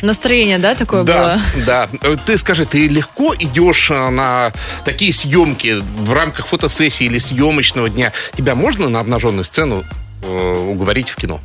Настроение, 0.00 0.58
да, 0.58 0.74
такое 0.74 1.04
да, 1.04 1.40
было? 1.56 1.66
Да, 1.66 2.16
Ты 2.24 2.38
скажи, 2.38 2.64
ты 2.64 2.88
легко 2.88 3.34
идешь 3.34 3.90
э, 3.90 4.08
на 4.08 4.52
такие 4.84 5.12
съемки 5.12 5.80
в 5.80 6.12
рамках 6.12 6.46
фотосессии 6.46 7.04
или 7.04 7.18
съемочного 7.18 7.90
дня? 7.90 8.12
Тебя 8.34 8.54
можно 8.54 8.88
на 8.88 9.00
обнаженную 9.00 9.44
сцену 9.44 9.84
э, 10.22 10.66
уговорить 10.68 11.10
в 11.10 11.16
кино? 11.16 11.40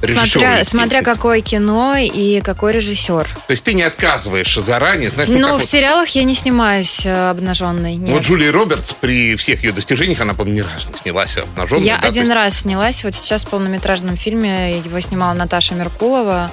Смотря, 0.00 0.64
смотря 0.64 1.02
какое 1.02 1.40
кино 1.40 1.96
и 1.96 2.40
какой 2.40 2.72
режиссер. 2.72 3.28
То 3.46 3.50
есть 3.50 3.64
ты 3.64 3.74
не 3.74 3.82
отказываешь 3.82 4.54
заранее, 4.54 5.10
знаешь? 5.10 5.28
Ну, 5.28 5.38
ну 5.38 5.48
в 5.48 5.58
вот... 5.58 5.64
сериалах 5.64 6.08
я 6.10 6.22
не 6.22 6.34
снимаюсь 6.34 7.04
э, 7.04 7.30
обнаженной. 7.30 7.96
Нет. 7.96 8.12
Вот 8.12 8.22
Джулия 8.22 8.52
Робертс 8.52 8.92
при 8.92 9.34
всех 9.34 9.64
ее 9.64 9.72
достижениях, 9.72 10.20
она, 10.20 10.34
по-моему, 10.34 10.58
ни 10.58 10.62
разу 10.62 10.88
не 10.88 10.98
снялась 10.98 11.36
обнаженной. 11.36 11.84
Я 11.84 11.98
да, 11.98 12.08
один 12.08 12.24
есть... 12.24 12.34
раз 12.34 12.60
снялась, 12.60 13.02
вот 13.02 13.14
сейчас 13.16 13.44
в 13.44 13.48
полнометражном 13.48 14.16
фильме 14.16 14.78
его 14.78 15.00
снимала 15.00 15.34
Наташа 15.34 15.74
Меркулова. 15.74 16.50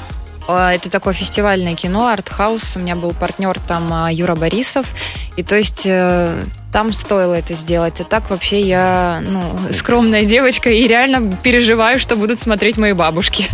Э, 0.48 0.72
это 0.74 0.90
такое 0.90 1.14
фестивальное 1.14 1.76
кино, 1.76 2.08
артхаус. 2.08 2.76
У 2.76 2.80
меня 2.80 2.96
был 2.96 3.12
партнер 3.12 3.60
там 3.60 3.92
а, 3.94 4.12
Юра 4.12 4.36
Борисов. 4.36 4.88
И 5.36 5.44
то 5.44 5.56
есть 5.56 5.84
э, 5.86 6.44
там 6.72 6.94
стоило 6.94 7.34
это 7.34 7.54
сделать. 7.54 8.02
А 8.02 8.04
так 8.04 8.30
вообще 8.30 8.62
я 8.62 9.24
ну, 9.26 9.58
скромная 9.72 10.26
девочка 10.26 10.70
и 10.70 10.88
реально 10.88 11.36
переживаю, 11.38 12.00
что 12.00 12.16
будут 12.16 12.40
смотреть 12.40 12.78
мои 12.78 12.94
бабушки. 12.94 13.48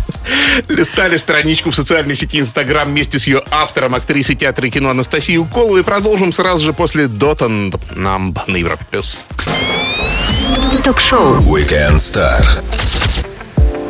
Листали 0.68 1.16
страничку 1.16 1.70
в 1.70 1.76
социальной 1.76 2.14
сети 2.14 2.40
Инстаграм 2.40 2.88
вместе 2.88 3.18
с 3.18 3.26
ее 3.26 3.42
автором, 3.50 3.94
актрисой 3.94 4.36
театра 4.36 4.66
и 4.66 4.70
кино 4.70 4.90
Анастасией 4.90 5.38
Уколовой. 5.38 5.80
И 5.80 5.84
продолжим 5.84 6.32
сразу 6.32 6.64
же 6.64 6.72
после 6.72 7.08
Дотан 7.08 7.72
Намб 7.94 8.38
на 8.46 8.56
Европе+. 8.56 8.84
Ток-шоу 10.84 11.36
Weekend 11.38 11.96
Star. 11.96 12.42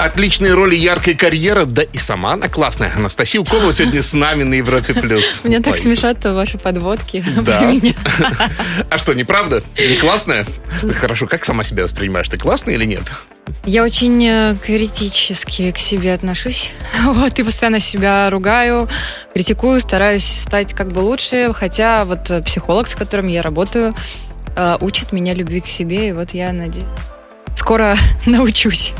Отличные 0.00 0.54
роли, 0.54 0.74
яркая 0.76 1.14
карьера, 1.14 1.66
да 1.66 1.82
и 1.82 1.98
сама 1.98 2.32
она 2.32 2.48
классная. 2.48 2.90
Анастасия 2.96 3.38
Уколова 3.38 3.70
сегодня 3.74 4.02
с 4.02 4.14
нами 4.14 4.44
на 4.44 4.54
Европе+. 4.54 4.94
плюс. 4.94 5.44
Меня 5.44 5.60
так 5.60 5.76
смешат 5.76 6.24
ваши 6.24 6.56
подводки 6.56 7.22
Да. 7.42 7.70
А 8.90 8.96
что, 8.96 9.12
неправда? 9.12 9.62
Не 9.78 9.96
классная? 9.96 10.46
Хорошо, 10.94 11.26
как 11.26 11.44
сама 11.44 11.64
себя 11.64 11.82
воспринимаешь? 11.82 12.30
Ты 12.30 12.38
классная 12.38 12.76
или 12.76 12.86
нет? 12.86 13.02
Я 13.66 13.84
очень 13.84 14.26
э, 14.26 14.56
критически 14.64 15.70
к 15.70 15.78
себе 15.78 16.14
отношусь. 16.14 16.72
Вот, 17.04 17.38
и 17.38 17.42
постоянно 17.42 17.80
себя 17.80 18.30
ругаю, 18.30 18.88
критикую, 19.34 19.80
стараюсь 19.80 20.24
стать 20.24 20.72
как 20.72 20.92
бы 20.92 21.00
лучше. 21.00 21.52
Хотя 21.52 22.06
вот 22.06 22.30
э, 22.30 22.42
психолог, 22.42 22.88
с 22.88 22.94
которым 22.94 23.28
я 23.28 23.42
работаю, 23.42 23.94
э, 24.56 24.78
учит 24.80 25.12
меня 25.12 25.34
любви 25.34 25.60
к 25.60 25.66
себе. 25.66 26.08
И 26.08 26.12
вот 26.12 26.30
я 26.30 26.54
надеюсь, 26.54 26.86
скоро 27.54 27.98
научусь 28.24 28.94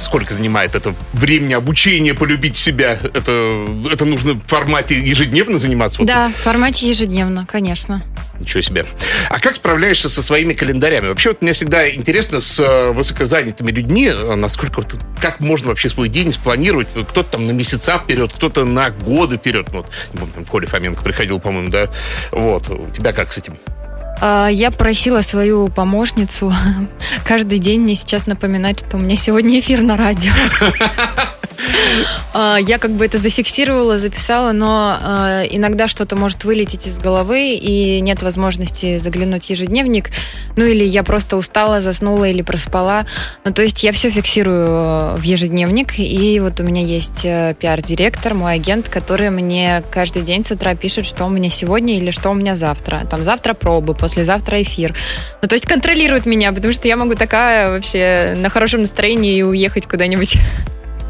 сколько 0.00 0.34
занимает 0.34 0.74
это 0.74 0.94
времени 1.12 1.52
обучения, 1.52 2.14
полюбить 2.14 2.56
себя? 2.56 2.98
Это, 3.02 3.66
это 3.90 4.04
нужно 4.04 4.34
в 4.34 4.40
формате 4.46 4.98
ежедневно 4.98 5.58
заниматься? 5.58 6.02
Да, 6.02 6.28
в 6.30 6.36
формате 6.36 6.88
ежедневно, 6.88 7.46
конечно. 7.46 8.02
Ничего 8.40 8.62
себе. 8.62 8.86
А 9.28 9.38
как 9.38 9.56
справляешься 9.56 10.08
со 10.08 10.22
своими 10.22 10.54
календарями? 10.54 11.08
Вообще, 11.08 11.30
вот 11.30 11.42
мне 11.42 11.52
всегда 11.52 11.88
интересно 11.90 12.40
с 12.40 12.58
э, 12.58 12.90
высокозанятыми 12.92 13.70
людьми, 13.70 14.08
э, 14.08 14.34
насколько 14.34 14.78
вот, 14.78 14.96
как 15.20 15.40
можно 15.40 15.68
вообще 15.68 15.90
свой 15.90 16.08
день 16.08 16.32
спланировать. 16.32 16.88
Кто-то 16.88 17.32
там 17.32 17.46
на 17.46 17.52
месяца 17.52 17.98
вперед, 17.98 18.32
кто-то 18.34 18.64
на 18.64 18.90
годы 18.90 19.36
вперед. 19.36 19.68
Ну, 19.72 19.82
вот, 19.82 19.90
не 20.12 20.18
помню, 20.18 20.32
там 20.34 20.44
Коля 20.46 20.66
Фоменко 20.66 21.04
приходил, 21.04 21.38
по-моему, 21.38 21.68
да? 21.68 21.88
Вот. 22.32 22.68
У 22.70 22.90
тебя 22.90 23.12
как 23.12 23.32
с 23.32 23.38
этим? 23.38 23.58
А, 24.20 24.48
я 24.48 24.70
просила 24.70 25.22
свою 25.22 25.68
помощницу 25.68 26.52
каждый 27.24 27.58
день 27.58 27.80
мне 27.80 27.94
сейчас 27.94 28.26
напоминать, 28.26 28.80
что 28.80 28.96
у 28.96 29.00
меня 29.00 29.16
сегодня 29.16 29.58
эфир 29.60 29.82
на 29.82 29.96
радио. 29.96 30.32
А, 32.32 32.58
я 32.58 32.78
как 32.78 32.92
бы 32.92 33.04
это 33.04 33.18
зафиксировала, 33.18 33.98
записала, 33.98 34.52
но 34.52 34.98
а, 35.00 35.42
иногда 35.44 35.88
что-то 35.88 36.16
может 36.16 36.44
вылететь 36.44 36.86
из 36.86 36.98
головы, 36.98 37.54
и 37.54 38.00
нет 38.00 38.22
возможности 38.22 38.98
заглянуть 38.98 39.46
в 39.46 39.50
ежедневник. 39.50 40.10
Ну 40.56 40.64
или 40.64 40.84
я 40.84 41.02
просто 41.02 41.36
устала, 41.36 41.80
заснула 41.80 42.26
или 42.26 42.42
проспала. 42.42 43.06
Ну 43.44 43.52
то 43.52 43.62
есть 43.62 43.82
я 43.82 43.92
все 43.92 44.10
фиксирую 44.10 44.66
э, 44.68 45.16
в 45.16 45.22
ежедневник, 45.22 45.98
и 45.98 46.38
вот 46.40 46.60
у 46.60 46.62
меня 46.64 46.82
есть 46.82 47.24
э, 47.24 47.54
пиар-директор, 47.58 48.34
мой 48.34 48.54
агент, 48.54 48.88
который 48.88 49.30
мне 49.30 49.82
каждый 49.90 50.22
день 50.22 50.44
с 50.44 50.50
утра 50.50 50.74
пишет, 50.74 51.06
что 51.06 51.24
у 51.24 51.28
меня 51.28 51.50
сегодня 51.50 51.96
или 51.96 52.10
что 52.10 52.30
у 52.30 52.34
меня 52.34 52.54
завтра. 52.54 53.02
Там 53.10 53.24
завтра 53.24 53.54
пробы, 53.54 53.94
послезавтра 53.94 54.62
эфир. 54.62 54.94
Ну 55.42 55.48
то 55.48 55.54
есть 55.54 55.66
контролирует 55.66 56.26
меня, 56.26 56.52
потому 56.52 56.72
что 56.72 56.88
я 56.88 56.96
могу 56.96 57.14
такая 57.14 57.70
вообще 57.70 58.34
на 58.36 58.50
хорошем 58.50 58.80
настроении 58.80 59.36
и 59.36 59.42
уехать 59.42 59.86
куда-нибудь. 59.86 60.36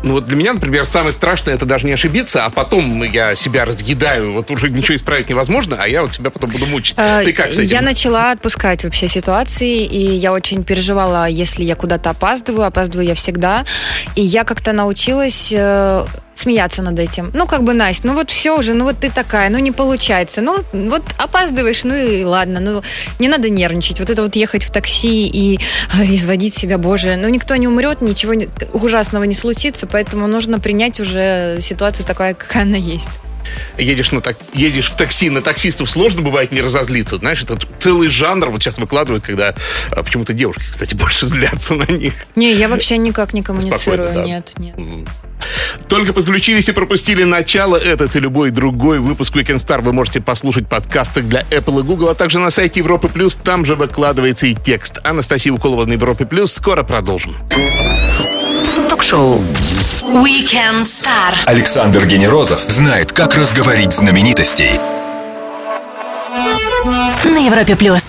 Ну 0.03 0.15
вот 0.15 0.25
для 0.25 0.37
меня, 0.37 0.55
например, 0.55 0.87
самое 0.87 1.13
страшное 1.13 1.55
это 1.55 1.67
даже 1.67 1.87
не 1.87 1.93
ошибиться, 1.93 2.45
а 2.45 2.51
потом 2.51 3.03
я 3.03 3.35
себя 3.35 3.65
разъедаю, 3.65 4.33
вот 4.33 4.51
уже 4.51 4.71
ничего 4.71 4.97
исправить 4.97 5.29
невозможно, 5.29 5.77
а 5.79 5.87
я 5.87 6.03
вот 6.03 6.13
себя 6.13 6.31
потом 6.31 6.51
буду 6.51 6.67
мучить. 6.67 6.95
А, 6.97 7.23
Ты 7.23 7.33
как 7.33 7.53
с 7.53 7.59
этим? 7.59 7.71
Я 7.71 7.83
начала 7.83 8.31
отпускать 8.31 8.85
вообще 8.85 9.09
ситуации, 9.09 9.85
и 9.85 10.15
я 10.15 10.33
очень 10.33 10.65
переживала, 10.65 11.29
если 11.29 11.65
я 11.65 11.75
куда-то 11.75 12.11
опаздываю, 12.11 12.67
опаздываю 12.67 13.09
я 13.09 13.15
всегда, 13.15 13.65
и 14.15 14.23
я 14.23 14.45
как-то 14.45 14.73
научилась 14.73 15.53
э, 15.53 16.07
смеяться 16.41 16.83
над 16.83 16.99
этим. 16.99 17.31
Ну, 17.35 17.47
как 17.47 17.63
бы, 17.63 17.75
Настя, 17.75 18.09
ну 18.09 18.15
вот 18.15 18.31
все 18.31 18.59
уже, 18.59 18.75
ну 18.75 18.85
вот 18.85 18.99
ты 18.99 19.11
такая, 19.11 19.51
ну 19.51 19.59
не 19.59 19.73
получается. 19.73 20.41
Ну, 20.41 20.59
вот 20.73 21.03
опаздываешь, 21.19 21.85
ну 21.85 21.95
и 21.95 22.25
ладно, 22.25 22.61
ну 22.61 22.83
не 23.19 23.29
надо 23.29 23.49
нервничать. 23.49 24.01
Вот 24.01 24.11
это 24.11 24.23
вот 24.23 24.37
ехать 24.37 24.65
в 24.65 24.71
такси 24.71 25.27
и 25.27 25.59
э, 25.95 26.05
изводить 26.15 26.55
себя, 26.55 26.79
боже, 26.79 27.17
ну 27.17 27.29
никто 27.29 27.57
не 27.57 27.69
умрет, 27.69 28.01
ничего 28.01 28.35
ужасного 28.73 29.25
не 29.25 29.35
случится, 29.35 29.87
поэтому 29.87 30.27
нужно 30.27 30.59
принять 30.59 31.01
уже 31.01 31.59
ситуацию 31.61 32.07
такая, 32.07 32.35
какая 32.35 32.65
она 32.65 32.77
есть 32.77 33.30
едешь, 33.79 34.13
на 34.13 34.21
так, 34.21 34.37
едешь 34.53 34.91
в 34.91 34.97
такси, 34.97 35.31
на 35.31 35.43
таксистов 35.43 35.91
сложно 35.91 36.23
бывает 36.23 36.53
не 36.53 36.61
разозлиться. 36.61 37.19
Знаешь, 37.19 37.43
это 37.43 37.59
целый 37.79 38.09
жанр 38.09 38.51
вот 38.51 38.63
сейчас 38.63 38.79
выкладывают, 38.79 39.25
когда 39.25 39.55
а, 39.91 40.03
почему-то 40.03 40.33
девушки, 40.33 40.63
кстати, 40.71 40.95
больше 41.01 41.27
злятся 41.27 41.75
на 41.75 41.91
них. 41.91 42.15
Не, 42.37 42.53
я 42.53 42.69
вообще 42.69 42.99
никак 42.99 43.33
не 43.33 43.43
коммуницирую, 43.43 44.13
да. 44.15 44.25
нет, 44.25 44.53
нет. 44.59 44.77
Только 45.89 46.13
подключились 46.13 46.69
и 46.69 46.73
пропустили 46.73 47.25
начало 47.25 47.77
этот 47.77 48.15
и 48.17 48.21
любой 48.21 48.51
другой 48.51 48.99
выпуск 48.99 49.35
Weekend 49.37 49.57
Star 49.57 49.81
вы 49.81 49.93
можете 49.93 50.21
послушать 50.21 50.65
в 50.65 50.69
подкастах 50.69 51.25
для 51.27 51.43
Apple 51.51 51.81
и 51.81 51.83
Google, 51.83 52.09
а 52.09 52.15
также 52.15 52.39
на 52.39 52.51
сайте 52.51 52.81
Европы 52.81 53.09
Плюс. 53.09 53.37
Там 53.37 53.65
же 53.65 53.75
выкладывается 53.75 54.47
и 54.47 54.55
текст. 54.55 54.99
Анастасия 55.03 55.53
Уколова 55.53 55.87
на 55.87 55.95
Европе 55.95 56.27
Плюс. 56.27 56.53
Скоро 56.53 56.83
продолжим. 56.83 57.37
Ток-шоу 59.01 59.43
Weekend 60.03 60.81
Star. 60.83 61.35
Александр 61.47 62.05
Генерозов 62.05 62.61
знает, 62.69 63.13
как 63.13 63.35
разговорить 63.35 63.95
знаменитостей. 63.95 64.79
На 67.25 67.39
Европе 67.39 67.77
Плюс. 67.77 68.05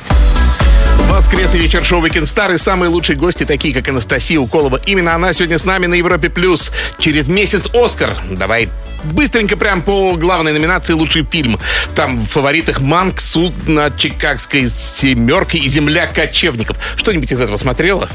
Воскресный 1.10 1.60
вечер 1.62 1.86
шоу 1.86 2.06
Weekend 2.06 2.24
Star 2.24 2.54
и 2.54 2.58
самые 2.58 2.90
лучшие 2.90 3.16
гости, 3.16 3.46
такие 3.46 3.74
как 3.74 3.88
Анастасия 3.88 4.38
Уколова. 4.38 4.82
Именно 4.86 5.16
она 5.16 5.32
сегодня 5.32 5.60
с 5.60 5.64
нами 5.64 5.86
на 5.86 5.94
Европе 5.94 6.30
Плюс. 6.30 6.72
Через 7.00 7.30
месяц 7.30 7.70
Оскар. 7.74 8.18
Давай 8.30 8.68
быстренько 9.06 9.56
прям 9.56 9.84
по 9.84 10.18
главной 10.18 10.52
номинации 10.52 10.92
«Лучший 10.92 11.24
фильм». 11.24 11.58
Там 11.96 12.20
в 12.20 12.26
фаворитах 12.26 12.82
«Манк», 12.82 13.22
«Суд 13.22 13.54
над 13.66 13.98
Чикагской 13.98 14.70
семеркой» 14.70 15.62
и 15.62 15.70
«Земля 15.70 16.08
кочевников». 16.08 16.76
Что-нибудь 16.98 17.32
из 17.32 17.40
этого 17.40 17.56
смотрела? 17.56 18.10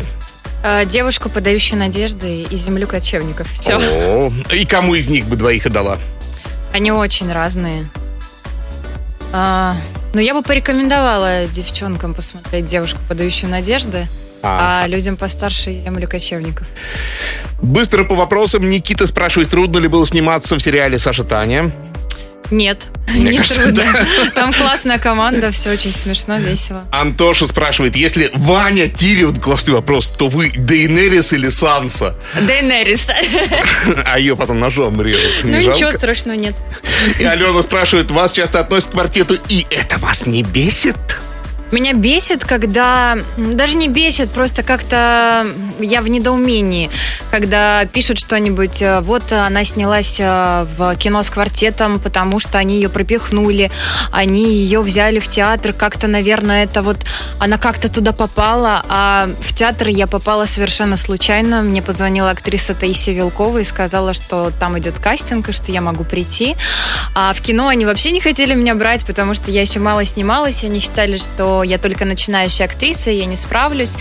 А, 0.69 0.85
девушку, 0.85 1.29
подающую 1.29 1.79
надежды 1.79 2.43
и 2.43 2.57
землю 2.57 2.89
кочевников. 2.89 3.49
Все. 3.53 3.79
О, 3.79 4.33
и 4.53 4.67
кому 4.67 4.97
из 4.97 5.09
них 5.09 5.27
бы 5.27 5.37
двоих 5.37 5.65
отдала? 5.65 5.97
Они 6.73 6.91
очень 6.91 7.33
разные. 7.33 7.87
А, 9.33 9.77
ну, 10.13 10.21
я 10.21 10.35
бы 10.35 10.43
порекомендовала 10.43 11.47
девчонкам 11.47 12.15
посмотреть 12.15 12.67
«Девушку, 12.67 12.99
подающую 13.09 13.49
надежды», 13.49 14.09
а, 14.43 14.83
а 14.83 14.87
людям 14.89 15.17
постарше 15.17 15.71
«Землю 15.71 16.09
кочевников». 16.09 16.67
Быстро 17.63 18.03
по 18.03 18.17
вопросам. 18.17 18.69
Никита 18.69 19.07
спрашивает, 19.07 19.51
трудно 19.51 19.79
ли 19.79 19.87
было 19.87 20.05
сниматься 20.05 20.57
в 20.57 20.61
сериале 20.61 20.99
«Саша 20.99 21.23
Таня». 21.23 21.71
Нет, 22.51 22.87
Мне 23.09 23.31
не 23.33 23.39
кажется, 23.39 23.65
трудно. 23.65 23.85
Да. 23.85 24.31
Там 24.35 24.53
классная 24.53 24.99
команда, 24.99 25.51
все 25.51 25.71
очень 25.73 25.93
смешно, 25.93 26.39
весело. 26.39 26.85
Антоша 26.93 27.49
спрашивает, 27.49 27.97
если 27.97 28.31
Ваня 28.35 28.89
Тири, 28.89 29.25
вот 29.25 29.41
классный 29.41 29.75
вопрос, 29.75 30.09
то 30.09 30.29
вы 30.29 30.51
Дейнерис 30.51 31.33
или 31.33 31.49
Санса? 31.49 32.17
Дейнерис. 32.41 33.09
А 34.07 34.19
ее 34.19 34.37
потом 34.37 34.59
ножом 34.59 35.01
режут. 35.03 35.45
Ну 35.45 35.59
не 35.59 35.67
ничего 35.67 35.93
страшного 35.93 36.37
нет. 36.37 36.55
И 37.19 37.25
Алена 37.25 37.63
спрашивает, 37.63 38.11
вас 38.11 38.33
часто 38.33 38.61
относят 38.61 38.89
к 38.91 38.93
квартету, 38.93 39.37
и 39.49 39.67
это 39.71 39.99
вас 39.99 40.27
не 40.27 40.43
бесит? 40.43 40.97
Меня 41.73 41.95
бесит, 41.95 42.45
когда... 42.45 43.19
Даже 43.37 43.77
не 43.77 43.89
бесит, 43.89 44.31
просто 44.31 44.63
как-то 44.63 45.47
я 45.81 46.01
в 46.01 46.09
недоумении, 46.09 46.91
когда 47.31 47.85
пишут 47.87 48.19
что-нибудь, 48.19 48.81
э, 48.81 49.01
вот 49.01 49.33
она 49.33 49.65
снялась 49.65 50.17
э, 50.19 50.67
в 50.77 50.95
кино 50.97 51.23
с 51.23 51.31
квартетом, 51.31 51.99
потому 51.99 52.39
что 52.39 52.59
они 52.59 52.77
ее 52.77 52.89
пропихнули, 52.89 53.71
они 54.13 54.45
ее 54.45 54.81
взяли 54.81 55.19
в 55.19 55.27
театр, 55.27 55.73
как-то, 55.73 56.07
наверное, 56.07 56.65
это 56.65 56.83
вот... 56.83 56.99
Она 57.39 57.59
как-то 57.59 57.93
туда 57.93 58.13
попала, 58.13 58.83
а 58.89 59.29
в 59.41 59.55
театр 59.55 59.89
я 59.89 60.07
попала 60.07 60.47
совершенно 60.47 60.97
случайно. 60.97 61.63
Мне 61.63 61.83
позвонила 61.83 62.31
актриса 62.31 62.75
Таисия 62.75 63.13
Вилкова 63.13 63.59
и 63.59 63.65
сказала, 63.65 64.15
что 64.15 64.51
там 64.59 64.79
идет 64.79 64.99
кастинг, 64.99 65.49
и 65.49 65.53
что 65.53 65.73
я 65.73 65.81
могу 65.81 66.05
прийти. 66.05 66.57
А 67.15 67.33
в 67.33 67.41
кино 67.41 67.69
они 67.69 67.85
вообще 67.85 68.13
не 68.13 68.21
хотели 68.21 68.55
меня 68.55 68.75
брать, 68.75 69.05
потому 69.05 69.35
что 69.35 69.51
я 69.51 69.61
еще 69.61 69.81
мало 69.81 70.05
снималась, 70.05 70.65
они 70.65 70.81
считали, 70.81 71.19
что 71.19 71.56
я 71.63 71.79
только 71.79 72.05
начинающая 72.05 72.67
актриса, 72.67 73.11
я 73.11 73.27
не 73.27 73.37
справлюсь. 73.37 73.97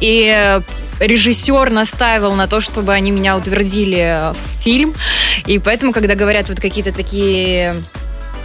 И 0.00 0.60
режиссер 1.00 1.70
настаивал 1.70 2.34
на 2.34 2.46
то, 2.46 2.60
чтобы 2.60 2.92
они 2.92 3.10
меня 3.10 3.36
утвердили 3.36 4.32
в 4.32 4.62
фильм. 4.62 4.94
И 5.46 5.58
поэтому, 5.58 5.92
когда 5.92 6.14
говорят 6.14 6.48
вот 6.48 6.60
какие-то 6.60 6.92
такие 6.92 7.74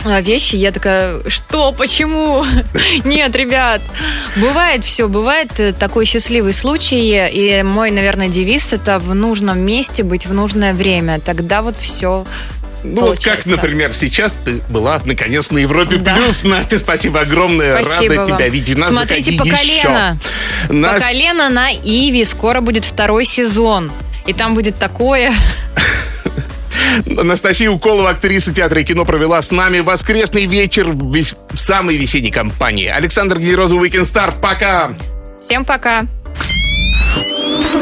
а, 0.05 0.21
вещи, 0.21 0.55
я 0.55 0.71
такая, 0.71 1.21
что, 1.27 1.73
почему? 1.73 2.45
Нет, 3.03 3.35
ребят, 3.35 3.81
бывает 4.37 4.85
все, 4.85 5.09
бывает 5.09 5.49
такой 5.77 6.05
счастливый 6.05 6.53
случай, 6.53 7.27
и 7.29 7.63
мой, 7.63 7.91
наверное, 7.91 8.29
девиз 8.29 8.71
это 8.71 8.99
в 8.99 9.13
нужном 9.13 9.59
месте 9.59 10.03
быть 10.03 10.25
в 10.25 10.33
нужное 10.33 10.73
время, 10.73 11.19
тогда 11.19 11.61
вот 11.61 11.75
все 11.77 12.25
ну 12.83 13.01
вот 13.01 13.23
как, 13.23 13.45
например, 13.45 13.93
сейчас 13.93 14.33
ты 14.33 14.61
была 14.69 15.01
наконец 15.03 15.51
на 15.51 15.57
Европе 15.59 15.97
да. 15.97 16.15
плюс. 16.15 16.43
Настя, 16.43 16.79
спасибо 16.79 17.21
огромное. 17.21 17.83
Спасибо 17.83 18.15
Рада 18.15 18.31
вам. 18.31 18.37
тебя 18.37 18.49
видеть. 18.49 18.77
Нас 18.77 18.89
Смотрите 18.89 19.33
по 19.33 19.45
колено. 19.45 20.19
Нас... 20.69 21.01
По 21.01 21.07
колено 21.07 21.49
на 21.49 21.73
Иви. 21.73 22.23
Скоро 22.25 22.61
будет 22.61 22.85
второй 22.85 23.25
сезон. 23.25 23.91
И 24.25 24.33
там 24.33 24.55
будет 24.55 24.75
такое... 24.77 25.33
Анастасия 27.17 27.69
Уколова, 27.69 28.11
актриса 28.11 28.53
театра 28.53 28.81
и 28.81 28.83
кино, 28.83 29.05
провела 29.05 29.41
с 29.41 29.51
нами 29.51 29.79
воскресный 29.79 30.45
вечер 30.45 30.87
в, 30.87 31.11
в 31.11 31.57
самой 31.57 31.97
весенней 31.97 32.31
компании. 32.31 32.87
Александр 32.87 33.37
Генерозов, 33.37 33.79
Weekend 33.79 34.03
Star. 34.03 34.39
Пока! 34.39 34.91
Всем 35.45 35.65
пока! 35.65 36.07